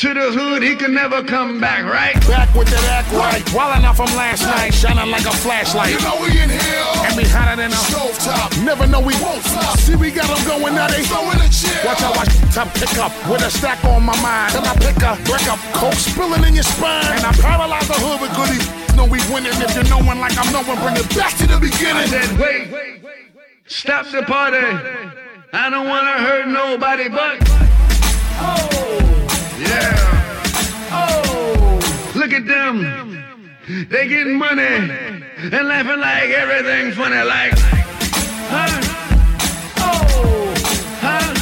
[0.00, 2.16] To the hood, he can never come back, right?
[2.24, 3.44] Back with that act right.
[3.52, 5.92] Wildin' out from last night, shining like a flashlight.
[5.92, 6.84] You know we in here.
[7.04, 8.48] And we hotter than a Stove top.
[8.64, 9.76] Never know we won't stop.
[9.76, 10.88] See, we got them going now.
[10.88, 11.84] They Throwing a chair.
[11.84, 14.56] Watch how I top pick up with a stack on my mind.
[14.56, 17.20] Till I pick up, break up, coke spilling in your spine.
[17.20, 18.79] And I paralyze the hood with goodies.
[18.96, 20.78] Know we winning if you're knowing like I'm knowing.
[20.80, 22.06] Bring it back to the I beginning.
[22.08, 23.02] said, wait,
[23.66, 24.58] stop the party.
[25.52, 27.38] I don't wanna hurt nobody but.
[28.42, 28.68] Oh,
[29.58, 29.96] yeah.
[30.92, 31.80] Oh,
[32.14, 33.16] look at them.
[33.88, 37.52] They getting money and laughing like everything's funny, like.
[38.52, 38.80] Huh?
[39.78, 40.54] Oh,
[41.00, 41.34] huh?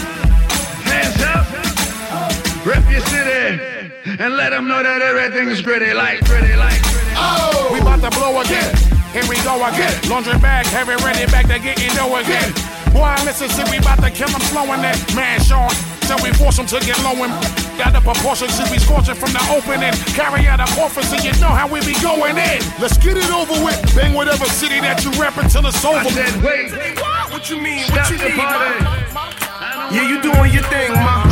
[0.85, 1.47] Hands up.
[2.67, 3.61] Rep your city
[4.21, 6.88] and let them know that everything's pretty, like, pretty, like.
[7.19, 8.71] Oh, we about to blow again.
[9.13, 9.95] Here we go again.
[10.09, 12.53] Laundry bag, heavy ready back to getting dough again.
[12.93, 13.15] Boy,
[13.71, 14.97] we about to kill them slowing that.
[15.15, 15.69] Man, Sean,
[16.09, 17.33] till we force them to get low and
[17.77, 18.49] got the proportion.
[18.49, 19.93] See, we scorching from the opening.
[20.17, 22.59] Carry out a office, so you know how we be going in.
[22.81, 23.79] Let's get it over with.
[23.95, 25.99] Bang whatever city that you rep until it's over.
[25.99, 26.73] I said, wait,
[27.31, 27.85] What you mean?
[27.85, 28.39] stop What you the need,
[29.95, 30.33] Yeah, you uh-huh.
[30.33, 31.25] doing your thing, ma.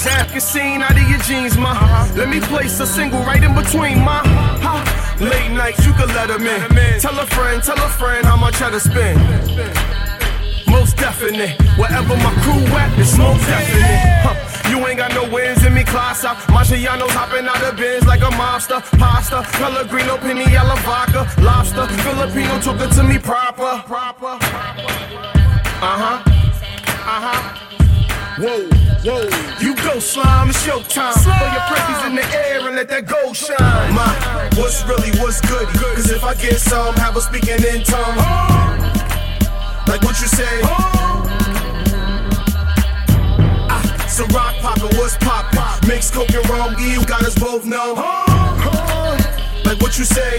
[0.00, 1.72] Zap your scene out of your jeans, ma.
[1.72, 2.16] Uh-huh.
[2.16, 4.22] Let me place a single right in between, ma.
[5.20, 6.98] Late nights, you can let them in.
[6.98, 9.20] Tell a friend, tell a friend how much I to spend.
[10.66, 11.60] Most definite.
[11.76, 14.00] Wherever my crew at, it's most definite.
[14.24, 14.70] Huh.
[14.70, 16.38] You ain't got no wins in me, class out.
[16.48, 18.80] Marciano's hopping out of bins like a mobster.
[18.98, 21.86] Pasta, Pellegrino, Piniella vodka, lobster.
[22.00, 23.18] Filipino took it to me.
[23.18, 23.82] Proper.
[23.82, 24.38] Uh
[25.82, 26.22] huh.
[26.24, 27.69] Uh huh.
[28.40, 28.64] Whoa,
[29.04, 29.28] whoa.
[29.60, 31.12] You go slime, it's your time.
[31.12, 31.38] Slime.
[31.38, 33.92] Throw your presses in the air and let that gold shine.
[33.92, 35.68] My, what's really, what's good?
[35.68, 38.16] Cause if I get some, have a speaking in tongue.
[39.86, 40.60] Like what you say.
[43.68, 45.86] Ah, so rock poppin', what's poppin'?
[45.86, 47.92] Mix coke and rum, you got us both know.
[49.66, 50.38] Like what you say.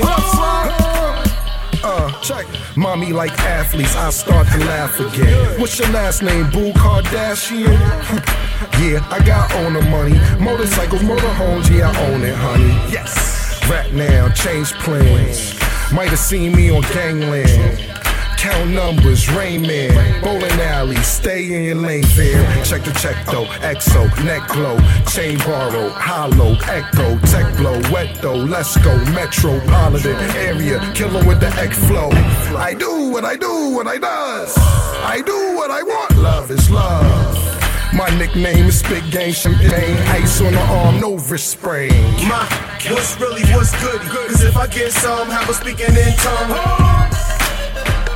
[1.83, 2.45] Uh, check.
[2.77, 5.59] Mommy like athletes, I start to laugh again.
[5.59, 7.65] What's your last name, Boo Kardashian?
[8.79, 10.19] yeah, I got owner money.
[10.39, 12.73] Motorcycles, motorhomes, yeah, I own it, honey.
[12.91, 13.67] Yes.
[13.69, 15.59] Rap now, change plans.
[15.91, 18.00] Might have seen me on Gangland.
[18.41, 22.43] Count numbers, Rain Man, bowling alley, stay in your lane fair.
[22.65, 28.33] Check the check though, EXO, neck glow, chain borrow, hollow, echo, tech blow, wet though,
[28.33, 32.09] let's go, metropolitan area, killer with the X flow.
[32.57, 34.57] I do what I do, what I does.
[34.57, 37.93] I do what I want, love is love.
[37.93, 39.97] My nickname is Big Game Champagne.
[40.07, 41.91] Ice on the arm, no wrist sprain.
[42.27, 42.47] My,
[42.89, 44.01] what's really what's good?
[44.01, 47.20] Cause if I get some, have a speaking in tongue.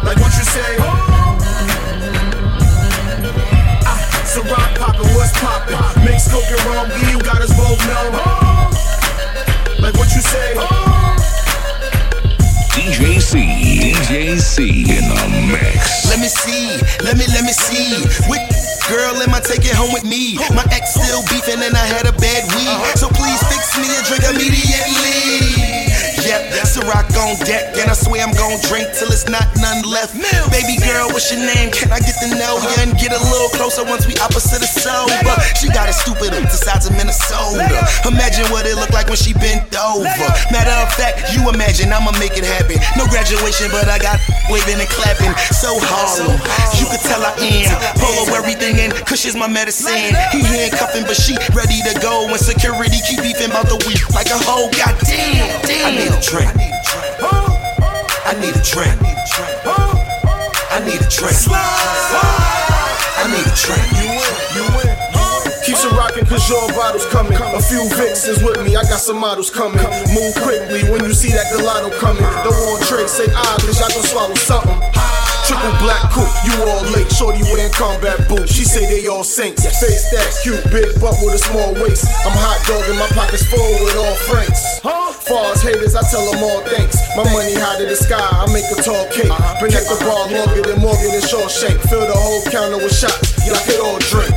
[0.06, 0.78] Like what you say.
[3.90, 6.06] Ah, so rock poppin', what's poppin'?
[6.06, 8.14] Mix coke and rum, yeah, you got us both know.
[9.82, 10.54] Like what you say.
[12.78, 16.06] DJ C, DJ C in the mix.
[16.10, 18.06] Let me see, let me, let me see.
[18.30, 18.46] With
[18.88, 20.38] girl, am I take it home with me?
[20.54, 22.70] My ex still beefing and I had a bad week.
[22.96, 25.95] So please fix me a drink immediately.
[26.26, 30.18] Yep, Ciroc on deck, and I swear I'm gon' drink till it's not none left.
[30.50, 31.70] Baby girl, what's your name?
[31.70, 34.72] Can I get to know you and get a little closer once we opposite of
[34.74, 35.14] sober?
[35.54, 37.70] She got it stupid up the sides of Minnesota.
[38.10, 40.10] Imagine what it looked like when she bent over.
[40.50, 42.82] Matter of fact, you imagine I'ma make it happen.
[42.98, 44.18] No graduation, but I got
[44.50, 45.30] waving and clapping.
[45.54, 46.42] So Harlem,
[46.82, 47.70] you could tell I am.
[48.02, 49.94] Polo everything in, cause she's my medicine.
[50.34, 52.26] He handcuffing, but she ready to go.
[52.26, 54.74] When security keep beefing about the week like a hoe.
[54.74, 56.15] Goddamn, damn.
[56.16, 56.48] I need a drink.
[58.24, 58.96] I need a drink.
[60.72, 61.36] I need a drink.
[63.20, 63.84] I need a drink.
[64.00, 64.96] You win, you win.
[65.66, 67.34] Keep some rockin' cause your bottles coming.
[67.36, 69.84] A few Vixens with me, I got some models coming.
[70.16, 72.24] Move quickly when you see that gelato coming.
[72.24, 75.25] Don't want trade, say ah, cause y'all gon' swallow something.
[75.46, 77.06] Triple black coupe, you all late.
[77.14, 78.50] Shorty wearing combat boots.
[78.50, 79.62] She say they all saints.
[79.62, 82.10] Face that cute, big butt with a small waist.
[82.26, 84.82] I'm hot dog in my pockets full with all franks.
[84.82, 86.98] Far as haters, I tell them all thanks.
[87.18, 89.30] My money high to the sky, I make a tall cake.
[89.30, 89.62] Uh-huh.
[89.62, 91.78] Been at the bar longer than Morgan and Shawshank.
[91.90, 94.34] Fill the whole counter with shots, y'all could all drink.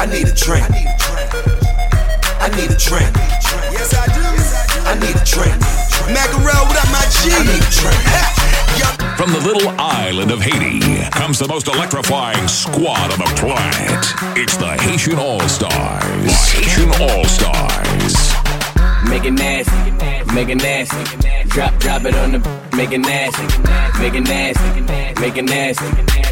[0.00, 0.64] I need a drink.
[2.40, 3.12] I need a drink.
[3.68, 4.24] Yes, I do.
[4.88, 5.91] I need a drink.
[6.10, 7.30] Macarel, what up, my G?
[7.30, 8.02] I need a drink.
[9.16, 14.04] From the little island of Haiti comes the most electrifying squad on the planet.
[14.36, 16.50] It's the Haitian All Stars.
[16.50, 18.14] Haitian All Stars.
[19.08, 19.90] Make it nasty,
[20.34, 21.04] make it nasty.
[21.48, 22.38] Drop, drop it on the,
[22.76, 23.46] make it nasty,
[24.00, 24.80] make it nasty,
[25.20, 25.86] make it nasty.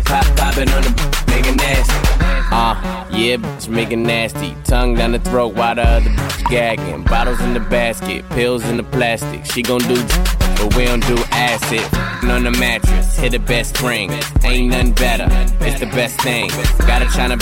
[0.04, 2.09] Pop, pop it on the, make it nasty.
[2.52, 4.56] Uh, yeah, bitch, make nasty.
[4.64, 7.04] Tongue down the throat while the other bitch gagging.
[7.04, 9.44] Bottles in the basket, pills in the plastic.
[9.44, 9.94] She gon' do,
[10.56, 11.82] but we don't do acid.
[12.28, 14.10] On the mattress, hit the best spring.
[14.42, 15.28] Ain't nothing better,
[15.60, 16.48] it's the best thing.
[16.86, 17.38] Got a China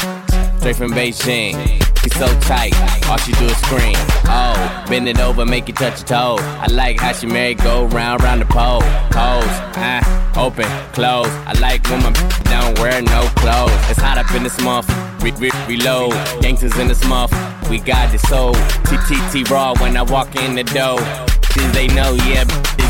[0.59, 1.97] straight from Beijing.
[2.09, 2.73] She's so tight,
[3.07, 3.94] all she do is scream.
[4.25, 6.37] Oh, bend it over, make you touch your toe.
[6.40, 8.81] I like how she merry go round, round the pole.
[9.11, 9.44] Pose,
[9.77, 11.29] ah, open, close.
[11.47, 12.12] I like when my
[12.44, 13.90] don't wear no clothes.
[13.90, 14.88] It's hot up in this month,
[15.23, 16.12] re- re- reload.
[16.40, 17.31] Gangsters in this month,
[17.68, 18.55] we got this soul.
[18.88, 21.01] TTT raw when I walk in the door.
[21.59, 22.44] Bitches they know, yeah,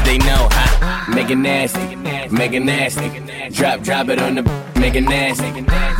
[0.09, 1.12] they know, huh?
[1.14, 1.97] Make it nasty,
[2.31, 3.09] make it nasty.
[3.51, 4.42] Drop, drop it on the,
[4.81, 5.51] make it nasty,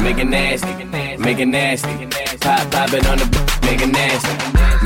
[0.03, 0.85] make it nasty,
[1.19, 2.07] make it nasty.
[2.41, 3.27] Pop, pop it on the,
[3.63, 4.35] make it nasty,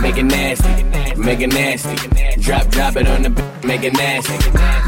[0.01, 0.75] make it nasty,
[1.17, 1.97] make it nasty.
[2.41, 3.31] Drop, drop it on the,
[3.65, 4.37] make it nasty,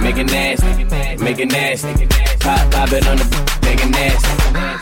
[0.02, 0.84] make it nasty,
[1.24, 2.06] make it nasty.
[2.40, 3.26] Pop, pop it on the,
[3.62, 4.34] make it nasty.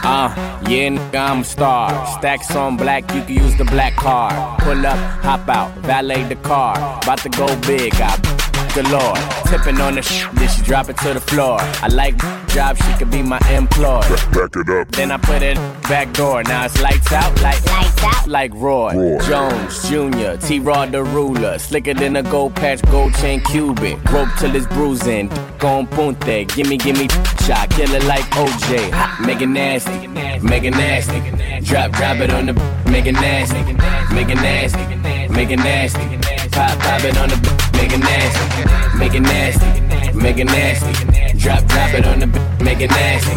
[0.05, 0.33] Uh,
[0.67, 2.07] yeah, nigga, I'm a star.
[2.19, 4.35] Stacks on black, you can use the black card.
[4.61, 6.75] Pull up, hop out, valet the car.
[7.03, 8.32] About to go big, I
[8.75, 9.17] galore.
[9.47, 11.59] Tipping on the sh, then she drop it to the floor.
[11.61, 12.17] I like
[12.49, 14.03] job, she could be my employee.
[14.33, 14.89] Back it up.
[14.93, 15.57] Then I put it
[15.89, 16.43] back door.
[16.43, 20.37] Now it's lights out, like lights out, like Roy, Jones Jr.
[20.47, 20.59] T.
[20.61, 24.01] Rod the ruler, slicker than a gold patch, gold chain Cuban.
[24.11, 26.49] Rope till it's bruising, gon' punte.
[26.55, 27.09] Gimme, gimme
[27.45, 28.91] shot, kill it like OJ.
[28.91, 30.07] Ha, Make it nasty,
[30.41, 31.21] make it nasty.
[31.65, 32.55] Drop, drop it on the,
[32.91, 33.63] make it nasty,
[34.15, 36.42] make it nasty, make it nasty.
[36.53, 37.37] Pop, pop it on the,
[37.73, 39.81] make it nasty, make it nasty,
[40.13, 41.39] make it nasty.
[41.39, 42.27] Drop, drop it on the,
[42.63, 43.35] make it nasty,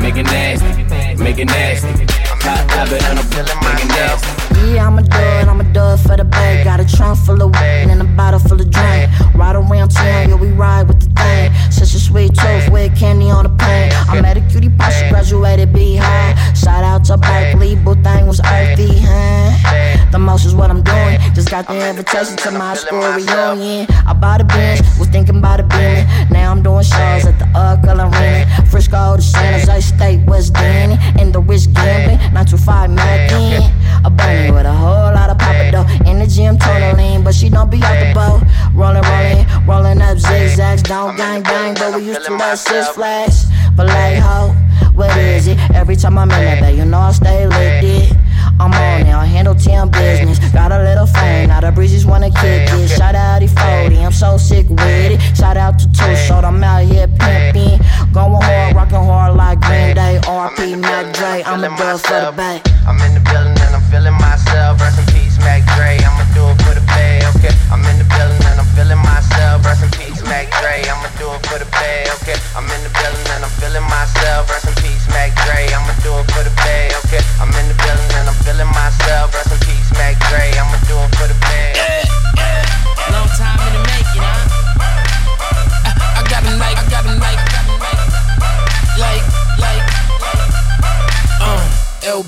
[0.00, 2.06] make it nasty, make it nasty.
[2.40, 3.22] Pop, pop it on the,
[3.62, 4.45] make it nasty.
[4.66, 6.64] Yeah, I'ma do it, I'ma do it for the bag.
[6.64, 9.10] Got a trunk full of weed and a bottle full of drink.
[9.34, 11.52] Ride around town, yeah, we ride with the thing.
[11.70, 13.92] Such a sweet tooth with candy on the pain.
[14.08, 16.34] I met a cutie pie, she graduated B high.
[16.54, 20.10] Shout out to Berkeley, boo thing was earthy, huh?
[20.10, 21.18] The most is what I'm doing.
[21.34, 23.86] Just got the invitation to my school reunion.
[24.06, 26.06] I bought a bench, was thinking about a beaming.
[26.30, 28.46] Now I'm doing shows at the Oracle Arena.
[28.70, 30.96] Frisco to San Jose State, West Danny.
[31.20, 33.62] In the Rich Gambling, 925 Mackin.
[34.04, 35.86] A bunny with a whole lot of papa dough.
[36.10, 36.56] In the gym,
[36.96, 38.40] lean, but she don't be out the boat.
[38.74, 40.82] Rolling, rolling, rolling up zigzags.
[40.82, 43.44] Don't gang bang, but we used to love Six Flags.
[43.76, 44.54] Vallejo,
[44.94, 45.58] what is it?
[45.74, 47.84] Every time I'm in that bed, you know I stay lit.
[47.84, 48.16] It.
[48.58, 50.38] I'm on it, I handle 10 business.
[50.52, 52.88] Got a little fame, now the breezes wanna kick it.
[52.88, 55.20] Shout out to 40, I'm so sick with it.
[55.36, 57.78] Shout out to Too Short, I'm out here pimping.
[58.12, 60.18] Going hard, rocking hard like Green Day.
[60.22, 62.62] RP Mac Dre, I'm a girl for the bay.
[62.86, 63.55] I'm in the building
[63.96, 64.80] feeling myself.
[64.80, 65.96] Rest in peace, Mac Dre.
[66.04, 67.54] I'ma do it for the bay, okay?
[67.72, 69.64] I'm in the building and I'm feeling myself.
[69.64, 70.84] Rest in peace, Mac Dre.
[70.84, 72.36] I'ma do it for the bay, okay?
[72.52, 74.50] I'm in the building and I'm feeling myself.
[74.52, 75.64] Rest in peace, Mac Dre.
[75.72, 77.24] I'ma do it for the bay, okay?
[77.40, 79.32] I'm in the building and I'm feeling myself.
[79.32, 80.44] Rest in peace, Mac Dre.
[80.60, 81.72] I'ma do it for the bay.
[81.72, 82.05] Long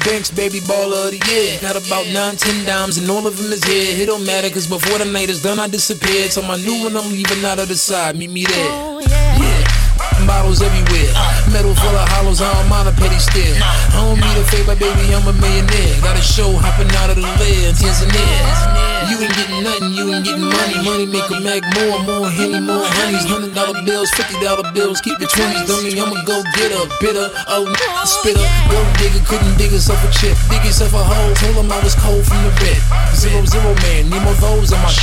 [0.09, 1.61] Banks, baby baller of the year.
[1.61, 3.93] Got about nine, ten dimes, and all of them is here.
[4.01, 6.33] It don't matter, cause before the night is done, I disappeared.
[6.33, 8.17] So my new one, I'm leaving out of the side.
[8.17, 8.71] Meet me there.
[8.73, 10.27] Oh, yeah.
[10.27, 11.13] Bottles everywhere.
[11.15, 11.53] Uh.
[11.53, 13.53] Metal full of hollows, I don't mind a petty stare.
[13.61, 16.01] I don't need a favor, baby, I'm a millionaire.
[16.01, 18.98] Got a show hopping out of the lid, Tanzania.
[19.19, 20.79] You ain't getting nothing, you ain't getting money.
[20.87, 23.27] Money make a mag more, more henny, more honeys.
[23.27, 25.67] Hundred dollar bills, fifty dollar bills, keep the twenties.
[25.67, 27.67] Dummy, I'ma go get a bitter, oh
[28.07, 28.47] spitter.
[28.71, 30.39] Go digger, couldn't dig herself a chip.
[30.55, 32.79] Dig yourself a hole, told him I was cold from the red.
[33.11, 34.95] Zero, zero man, need more those in my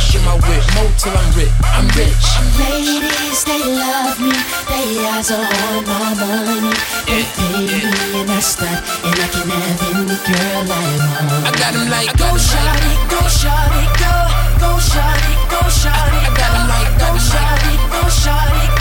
[0.00, 0.64] shit, my whip.
[0.72, 2.24] More till I'm rich, I'm rich.
[2.56, 4.32] Ladies, they love me.
[4.72, 6.72] They eyes are on my money.
[7.04, 7.84] They pay me
[8.16, 10.80] and I stop, and I can have any girl I
[11.20, 11.44] want.
[11.44, 13.20] I got 'em like, go shawty, go
[13.58, 14.14] shawty, go,
[14.60, 18.77] go shawty, go shawty, I got 'em like, go shawty, go shawty,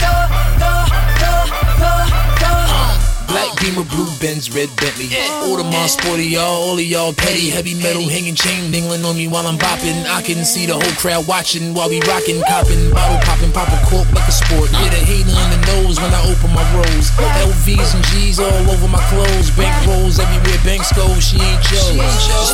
[3.28, 5.12] Black Beamer, blue Benz, red Bentley.
[5.44, 9.28] All of sporty, y'all, all of y'all petty, heavy metal hanging chain dingling on me
[9.28, 10.06] while I'm bopping.
[10.08, 13.80] I can see the whole crowd watching while we rocking, copping, bottle popping, pop a
[13.86, 14.72] cork like a sport.
[14.72, 17.12] Yeah, a hater in the nose when I open my rolls.
[17.44, 19.52] LVs and G's all over my clothes.
[19.52, 21.64] Bank rolls everywhere, banks go, she ain't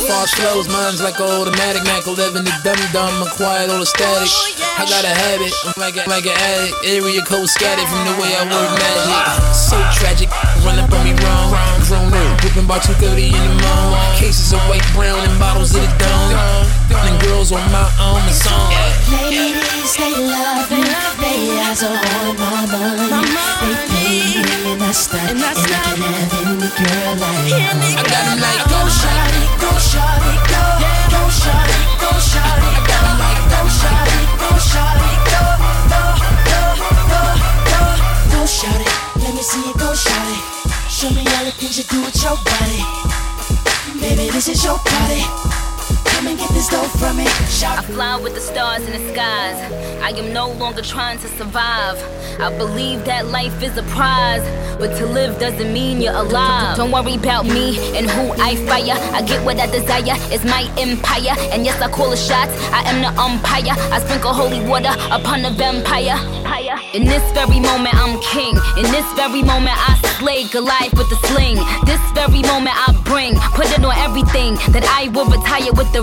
[0.06, 4.30] far as flows, mine's like automatic Mac 11, the dumb dumb, acquired all the static.
[4.78, 6.74] I got a habit, I'm like, a, like an addict.
[6.84, 9.54] Area code scattered from the way I work magic.
[9.54, 10.28] So tragic,
[10.64, 11.52] run up on me wrong.
[11.86, 14.16] Grown up, whipping by 230 in the morning.
[14.16, 16.32] Cases of white, brown, and bottles of the dome.
[17.04, 18.72] And girls on my own song.
[19.12, 20.88] Ladies, they love me.
[21.20, 23.28] They eyes are on my money.
[23.60, 27.52] They pay me and I stop, and I can have any girl I want.
[27.52, 30.64] I got 'em like, go shawty, go shawty, go,
[31.12, 33.00] go shawty, go shawty, go,
[33.52, 35.44] go shawty, go shawty, go,
[35.92, 36.02] go,
[36.48, 36.62] go,
[37.12, 37.22] go,
[37.68, 37.82] go,
[38.32, 39.13] go shawty.
[39.24, 40.36] Let me see you go shawty.
[40.90, 42.84] Show me all the things you do with your body.
[43.98, 45.24] Baby, this is your party.
[46.14, 47.26] Come and get this dough from me.
[47.26, 49.58] I fly with the stars in the skies.
[50.00, 51.98] I am no longer trying to survive.
[52.40, 54.44] I believe that life is a prize,
[54.78, 56.76] but to live doesn't mean you're alive.
[56.76, 58.98] Don't worry about me and who I fire.
[59.14, 61.34] I get what I desire, it's my empire.
[61.52, 63.74] And yes, I call the shots, I am the umpire.
[63.92, 66.18] I sprinkle holy water upon the vampire.
[66.94, 68.54] In this very moment, I'm king.
[68.78, 71.58] In this very moment, I slay Goliath with the sling.
[71.86, 76.02] This very moment, I bring, put it on everything that I will retire with the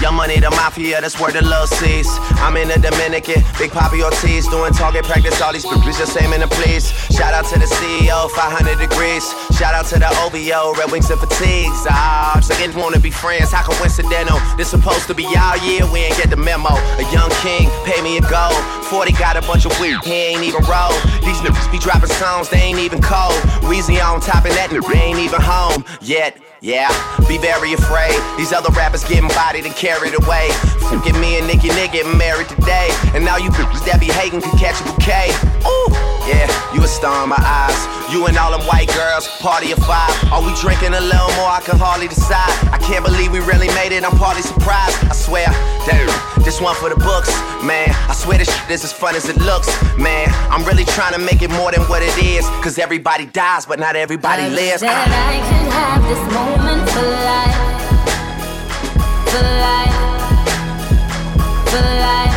[0.00, 2.06] Young money, the mafia, that's where the love sees.
[2.38, 6.38] I'm in the Dominican, Big Papi Ortiz, doing target practice, all these people just in
[6.38, 6.94] the please.
[7.10, 9.26] Shout out to the CEO, 500 degrees.
[9.58, 11.82] Shout out to the OVO, Red Wings and Fatigues.
[11.90, 14.38] Ah, just like wanna be friends, how coincidental?
[14.56, 16.70] This supposed to be our year, we ain't get the memo.
[16.70, 18.54] A young king, pay me a gold.
[18.86, 20.94] 40 got a bunch of weed, he ain't even roll.
[21.26, 23.34] These niggas be dropping songs, they ain't even cold.
[23.66, 26.38] Weezy on top of that, they ain't even home yet.
[26.60, 26.90] Yeah,
[27.28, 28.18] be very afraid.
[28.36, 30.50] These other rappers getting bodied and carried away.
[30.90, 32.90] Fucking me and Nicki Nick getting married today.
[33.14, 35.30] And now you bitches that be hating can catch a bouquet.
[35.62, 35.94] Ooh,
[36.26, 37.78] yeah, you a star in my eyes.
[38.10, 40.10] You and all them white girls, party of five.
[40.34, 41.46] Are we drinking a little more?
[41.46, 42.50] I can hardly decide.
[42.74, 44.02] I can't believe we really made it.
[44.02, 44.98] I'm partly surprised.
[45.06, 45.46] I swear,
[45.86, 46.10] damn,
[46.48, 47.28] this one for the books,
[47.62, 47.90] man.
[48.08, 49.68] I swear this shit is as fun as it looks,
[49.98, 50.30] man.
[50.48, 52.46] I'm really trying to make it more than what it is.
[52.64, 54.80] Cause everybody dies, but not everybody lives.
[54.80, 57.58] Said I could have this moment for life,
[59.28, 59.96] for life,
[61.68, 62.27] for life.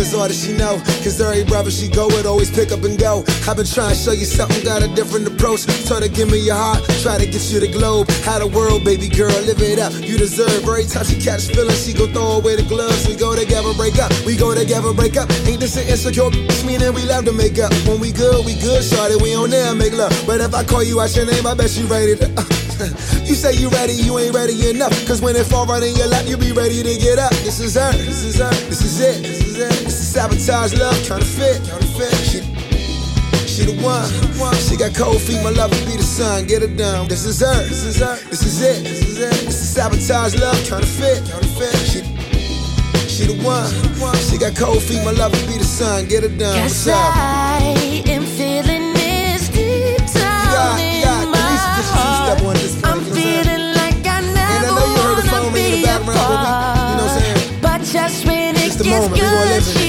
[0.00, 0.80] Is all that she know.
[1.04, 3.22] Cause every brother she go with always pick up and go.
[3.46, 5.68] I've been trying to show you something, got a different approach.
[5.86, 8.08] Try to give me your heart, try to get you the globe.
[8.24, 9.92] How the world, baby girl, live it up.
[10.00, 13.06] You deserve every time she catch feelings, she go throw away the gloves.
[13.06, 14.10] We go together, break up.
[14.24, 15.30] We go together, break up.
[15.44, 17.72] Ain't this an insecure bitch, meaning we love to make up.
[17.86, 20.12] When we good, we good, shorty, we on there make love.
[20.26, 22.59] But if I call you out your name, I bet you ready to.
[22.80, 24.92] You say you ready, you ain't ready enough.
[25.06, 27.32] Cause when it fall right in your lap, you be ready to get up.
[27.44, 29.84] This is her, this is her, this is it, this is it.
[29.84, 32.14] This is sabotage love, trying to fit, trying to fit.
[32.24, 32.40] She,
[33.46, 34.08] she the one.
[34.56, 36.46] She got cold feet, my love will be the sun.
[36.46, 37.08] Get it done.
[37.08, 39.30] This is her, this is her, this is it, this is it.
[39.44, 41.76] This is sabotage love, trying to fit, trying to fit.
[41.84, 42.00] She,
[43.08, 43.68] she the one.
[44.16, 46.06] She got cold feet, my love will be the sun.
[46.08, 46.62] Get it done.
[46.62, 46.96] What's up?
[46.96, 52.69] I am feeling this deep down in my heart.
[58.90, 59.79] Moment, we gonna live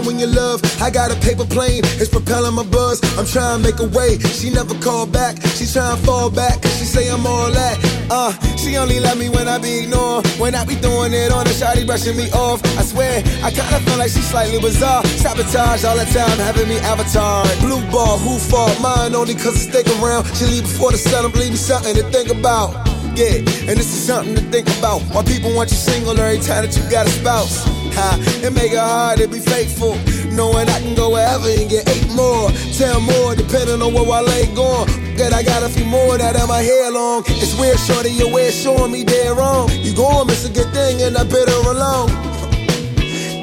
[0.00, 0.60] when you love.
[0.80, 3.00] I got a paper plane, it's propelling my buzz.
[3.18, 4.18] I'm trying to make a way.
[4.18, 5.40] She never called back.
[5.56, 6.62] She trying to fall back.
[6.78, 7.76] She say I'm all that.
[8.10, 10.26] Uh, she only love me when I be ignored.
[10.38, 12.62] When I be doing it on her, shawty brushing me off.
[12.78, 15.04] I swear, I kinda feel like she's slightly bizarre.
[15.22, 17.44] Sabotage all the time, having me avatar.
[17.60, 18.78] Blue ball, who fault?
[18.80, 20.26] Mine only cause I stick around.
[20.36, 22.93] She leave before the sun, believe me something to think about.
[23.14, 23.38] Yeah,
[23.70, 24.98] and this is something to think about.
[25.14, 27.62] Why people want you single every time that you got a spouse?
[27.94, 29.94] Ha, it make it hard to be faithful.
[30.34, 32.50] Knowing I can go wherever and get eight more.
[32.74, 34.90] Ten more, depending on where I lay going.
[35.14, 37.22] Good, I got a few more that have my hair long.
[37.38, 39.70] It's weird, shorty, your way showing me dead wrong.
[39.70, 42.10] You gon' miss a good thing and I bid her alone.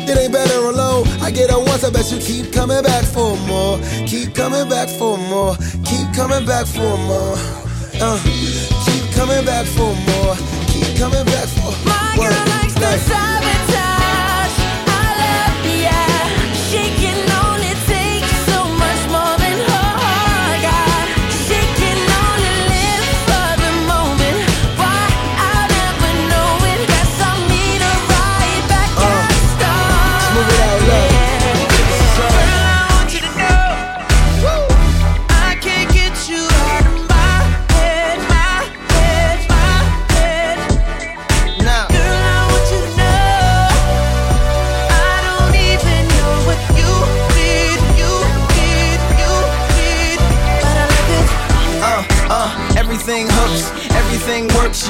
[0.03, 1.07] It ain't better alone.
[1.23, 3.79] I get her once, I bet you keep coming back for more.
[4.03, 5.55] Keep coming back for more.
[5.87, 7.39] Keep coming back for more.
[8.03, 8.19] Uh,
[9.21, 10.35] coming back for more.
[10.65, 11.85] Keep coming back for more.
[11.85, 13.70] My girl likes the sabotage.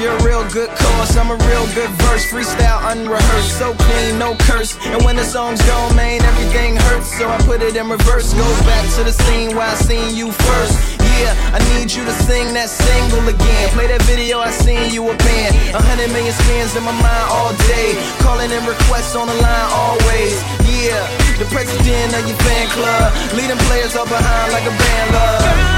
[0.02, 2.26] You're a real good cause, I'm a real good verse.
[2.26, 4.74] Freestyle unrehearsed, so clean, no curse.
[4.82, 7.16] And when the song's gone, man, everything hurts.
[7.16, 8.34] So I put it in reverse.
[8.34, 10.98] Go back to the scene where I seen you first.
[11.22, 13.70] Yeah, I need you to sing that single again.
[13.78, 15.54] Play that video I seen you a pen.
[15.78, 17.94] A hundred million spins in my mind all day.
[18.26, 20.42] Calling in requests on the line always.
[20.66, 20.98] Yeah,
[21.38, 23.14] the president of your fan club.
[23.38, 25.71] Leading players up behind like a band love.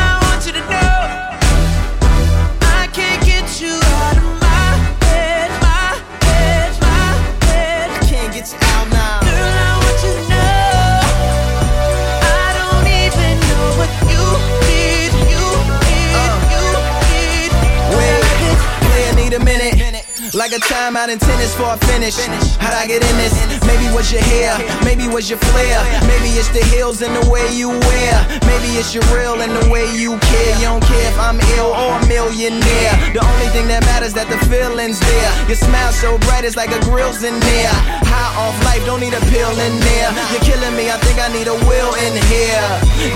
[20.53, 22.17] lack of time out in tennis for a finish.
[22.61, 23.33] How'd I get in this?
[23.65, 27.41] Maybe was your hair, maybe was your flair, maybe it's the heels and the way
[27.53, 28.13] you wear,
[28.45, 30.53] maybe it's your real and the way you care.
[30.61, 32.93] You don't care if I'm ill or a millionaire.
[33.13, 35.31] The only thing that matters that the feeling's there.
[35.47, 37.73] Your smile so bright it's like a grill's in there.
[38.05, 40.09] High off life, don't need a pill in there.
[40.33, 42.67] You're killing me, I think I need a will in here.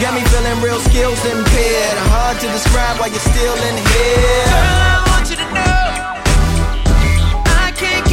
[0.01, 1.97] Got me feeling real skills impaired.
[2.09, 4.96] Hard to describe why you're still in here
[7.77, 8.06] can't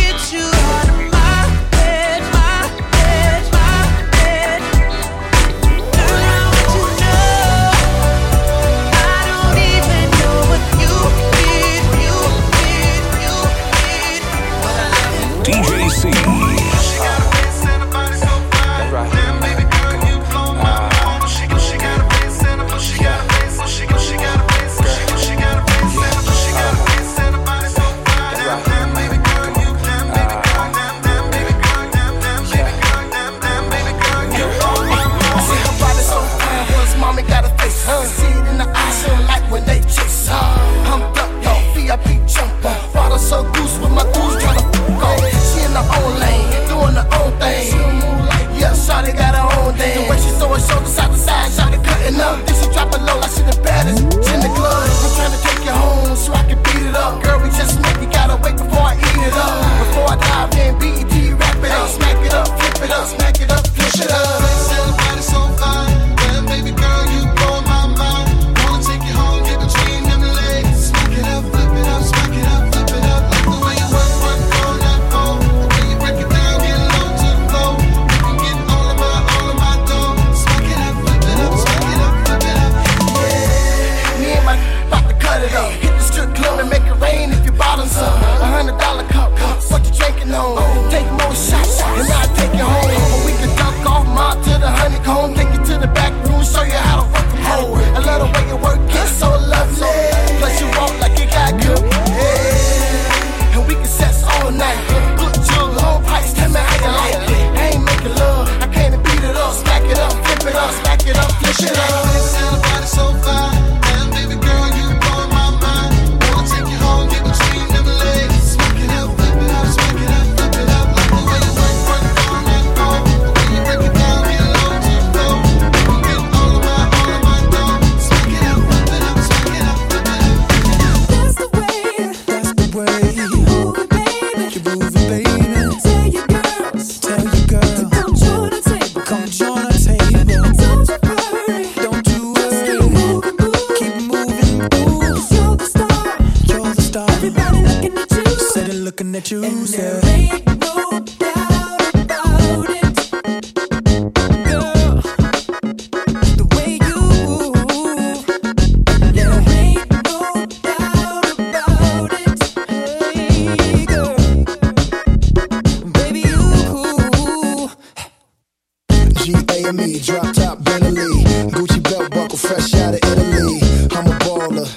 [169.66, 173.60] AME, drop top Bentley, Gucci belt buckle, fresh out of Italy.
[173.96, 174.68] I'm a baller,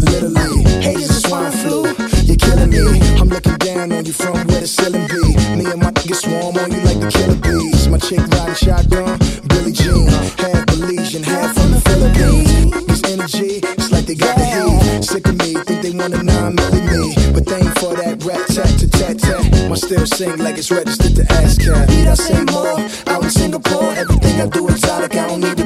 [0.00, 0.62] literally.
[0.80, 1.84] Hate is swine flu,
[2.24, 3.00] you're killing me.
[3.20, 5.20] I'm looking down on you from where the ceiling be.
[5.56, 7.88] Me and my niggas swarm on you like the killer bees.
[7.88, 9.18] My chick riding shotgun,
[9.48, 12.86] Billie Jean, half Belizean, half from the Philippines.
[12.86, 15.04] This energy, it's like they got the heat.
[15.04, 18.72] Sick of me, think they wanna nine me, but they ain't for that rat tat
[18.80, 19.62] to tat tat.
[19.70, 21.88] I still sing like it's registered to ASCAP.
[21.88, 22.91] Need I say more?
[24.42, 25.61] I do it solid, I don't need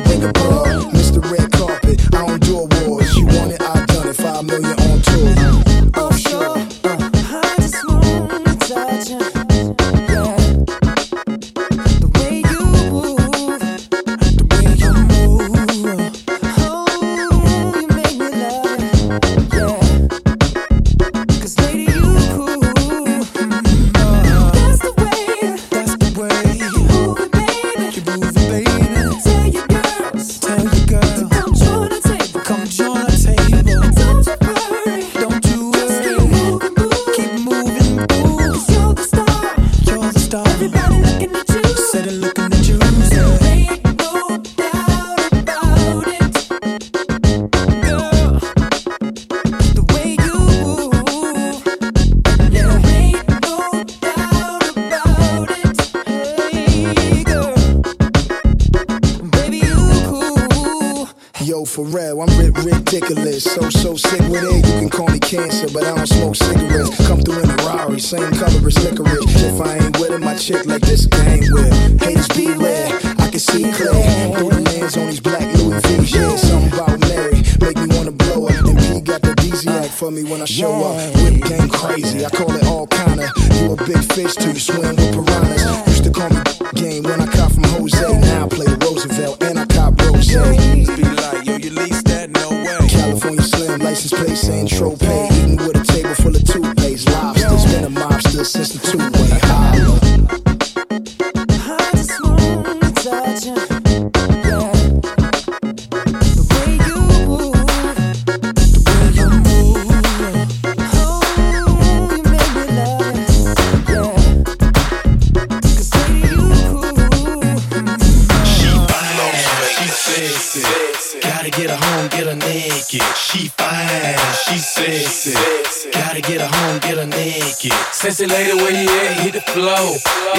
[74.02, 74.38] can see.
[74.38, 76.36] Throw the lands on these black Louis V's, yeah.
[76.36, 78.64] Something about Mary, make me wanna blow up.
[78.64, 81.14] And B got the DZ act for me when I show up.
[81.16, 83.30] Whip game crazy, I call it all kinda.
[83.54, 85.85] You a big fish till you swim with piranhas.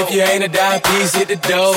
[0.07, 1.73] If you ain't a dime piece, hit the dough.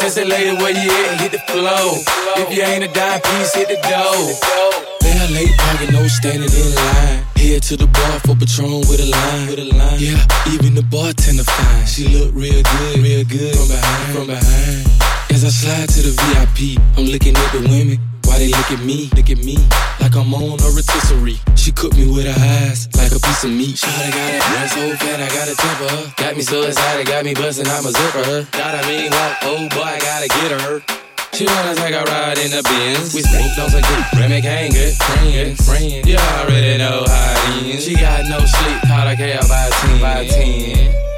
[0.00, 1.20] Sexy lady, where you at?
[1.20, 1.92] Hit the flow.
[2.40, 4.86] If you ain't a dime piece, hit the dough.
[5.26, 5.50] Are late
[5.92, 7.24] no standing in line.
[7.36, 9.48] Head to the bar for Patron with a line.
[9.48, 9.98] With a line.
[9.98, 11.86] Yeah, even the bartender fine.
[11.86, 14.16] She look real good, real good from behind.
[14.16, 14.86] From behind.
[15.30, 18.15] As I slide to the VIP, I'm looking at the women.
[18.36, 19.56] Why they look at me, look at me
[19.98, 21.40] like I'm on a rotisserie.
[21.56, 23.76] She cooked me with her eyes like a piece of meat.
[23.80, 26.12] Shawty got it, run so fat, I gotta temper.
[26.20, 28.46] Got me so excited, got me busting, I'm a zipper.
[28.52, 30.84] Got a mean walk, oh boy, I gotta get her.
[31.32, 33.14] She wanna take a ride in the Benz.
[33.14, 35.64] We smoked on some good Remy Kane, good friends.
[35.64, 36.06] friends.
[36.06, 37.84] You already know how it ends.
[37.84, 40.00] She got no sleep, caught a cab by 10.
[40.02, 41.15] By 10.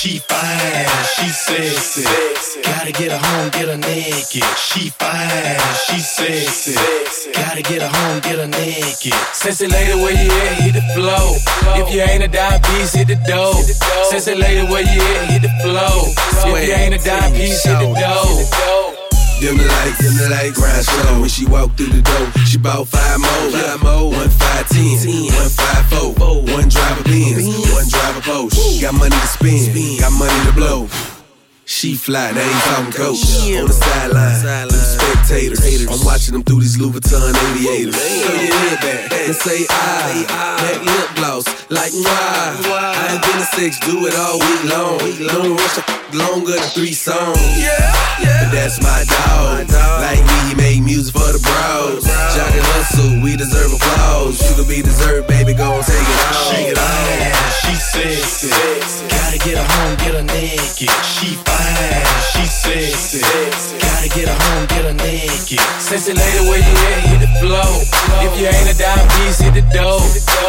[0.00, 2.04] She fine, she sexy.
[2.62, 4.42] Gotta get her home, get her naked.
[4.56, 6.72] She fine, she sexy.
[7.34, 9.12] Gotta get her home, get her naked.
[9.34, 10.62] Sexy lady, where you at?
[10.62, 11.36] Hit the flow.
[11.76, 13.52] If you ain't a piece, hit the dough.
[14.08, 15.32] Sexy lady, where you at?
[15.32, 16.14] Hit the flow.
[16.48, 18.79] If you ain't a piece, hit the dough.
[19.40, 21.20] Dim the light, dim the light, grind slow.
[21.20, 23.48] When she walk through the door, she bought five more.
[23.50, 25.00] Five more, one five ten,
[25.32, 26.12] one five four,
[26.44, 28.82] one driver Benz, one driver Porsche.
[28.82, 30.88] Got money to spend, got money to blow.
[31.64, 33.24] She fly, they ain't talking coach.
[33.56, 35.88] On the sideline, them spectators.
[35.88, 37.96] I'm watching them through these Louis Vuitton aviators.
[37.96, 40.26] Throw your head back and say I.
[40.60, 42.60] That lip gloss, like why?
[42.68, 44.98] I ain't been to sex, do it all week long.
[44.98, 47.38] Don't rush a longer than three songs.
[47.58, 47.76] yeah
[48.18, 49.70] But that's my dog.
[50.00, 52.04] Like me, he make music for the bros.
[52.34, 54.40] Jock and hustle, we deserve applause.
[54.42, 56.50] You can be deserved, baby, gon' take it all.
[56.50, 58.50] She fine, she sexy.
[59.06, 60.90] Gotta get her home, get her naked.
[61.06, 63.22] She fine, she sexy.
[63.78, 65.60] Gotta get her home, get her naked.
[65.78, 66.98] Sexy lady, where you at?
[67.06, 67.70] Hit the flow.
[68.26, 70.02] If you ain't a dime piece, hit the dough.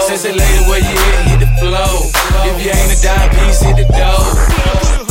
[0.07, 1.28] Sexy lady, where you at?
[1.30, 2.09] Hit the flow.
[2.49, 5.11] If you ain't a dime piece, hit the dough.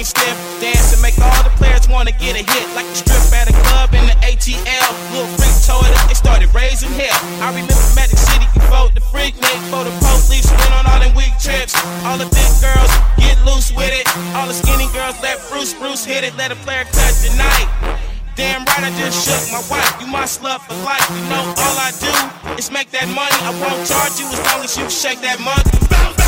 [0.00, 2.66] ain't stiff, dance and make all the players wanna get a hit.
[2.72, 4.88] Like a strip at a club in the ATL.
[5.12, 7.20] Little freak told it, they started raising hell.
[7.44, 11.36] I remember Magic City before the Freaknik, before the police went on all them weak
[11.36, 11.76] trips.
[12.08, 12.88] All the big girls
[13.20, 14.08] get loose with it.
[14.32, 16.32] All the skinny girls let Bruce Bruce hit it.
[16.40, 17.68] Let a player cut the night.
[18.40, 20.00] Damn right, I just shook my wife.
[20.00, 21.04] You my slut for life.
[21.12, 23.36] You know all I do is make that money.
[23.44, 26.19] I won't charge you as long as you shake that monkey.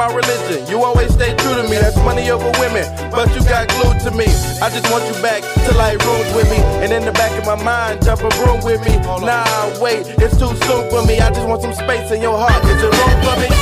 [0.00, 1.76] My religion, you always stay true to me.
[1.76, 4.24] That's money over women, but you got glued to me.
[4.64, 7.44] I just want you back to light rooms with me, and in the back of
[7.44, 8.96] my mind, jump a room with me.
[8.96, 9.44] Nah,
[9.78, 11.20] wait, it's too soon for me.
[11.20, 12.64] I just want some space in your heart.
[12.64, 13.59] Is it room for me?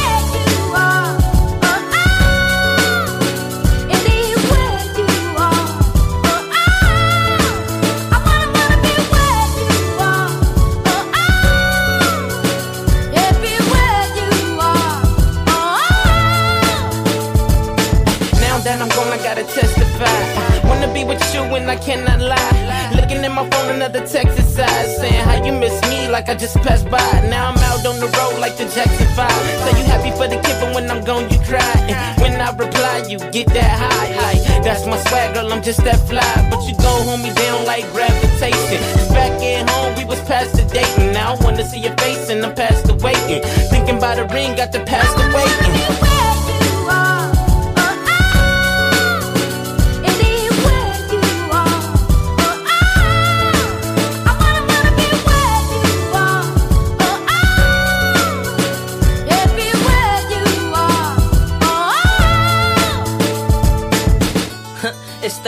[35.68, 36.48] Just that fly.
[36.48, 38.80] But you gon' hold me down like gravitation.
[39.12, 41.12] back at home, we was past the dating.
[41.12, 43.42] Now I wanna see your face and I'm past the waiting.
[43.68, 45.07] Thinking about a ring, got the past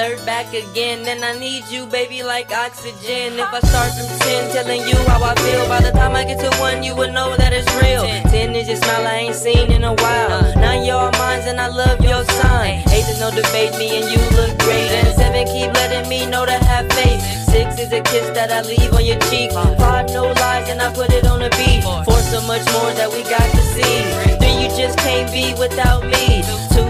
[0.01, 3.37] third back again, and I need you, baby, like oxygen.
[3.37, 6.41] If I start from 10, telling you how I feel, by the time I get
[6.41, 8.05] to one, you would know that it's real.
[8.33, 10.41] 10 is your smile I ain't seen in a while.
[10.57, 12.81] Nine, you're all mine, and I love your sign.
[12.95, 14.89] Eight is no debate, me and you look great.
[15.01, 17.21] And seven, keep letting me know to have faith.
[17.53, 19.53] Six is a kiss that I leave on your cheek.
[19.53, 21.85] Five, no lies, and I put it on the beat.
[21.85, 23.97] Four, so much more that we got to see.
[24.41, 26.41] Three, you just can't be without me.
[26.73, 26.90] Two, me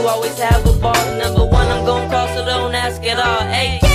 [0.00, 0.94] you always have a ball.
[1.18, 3.46] Number one, I'm gon' cross, so don't ask at all.
[3.48, 3.89] Hey.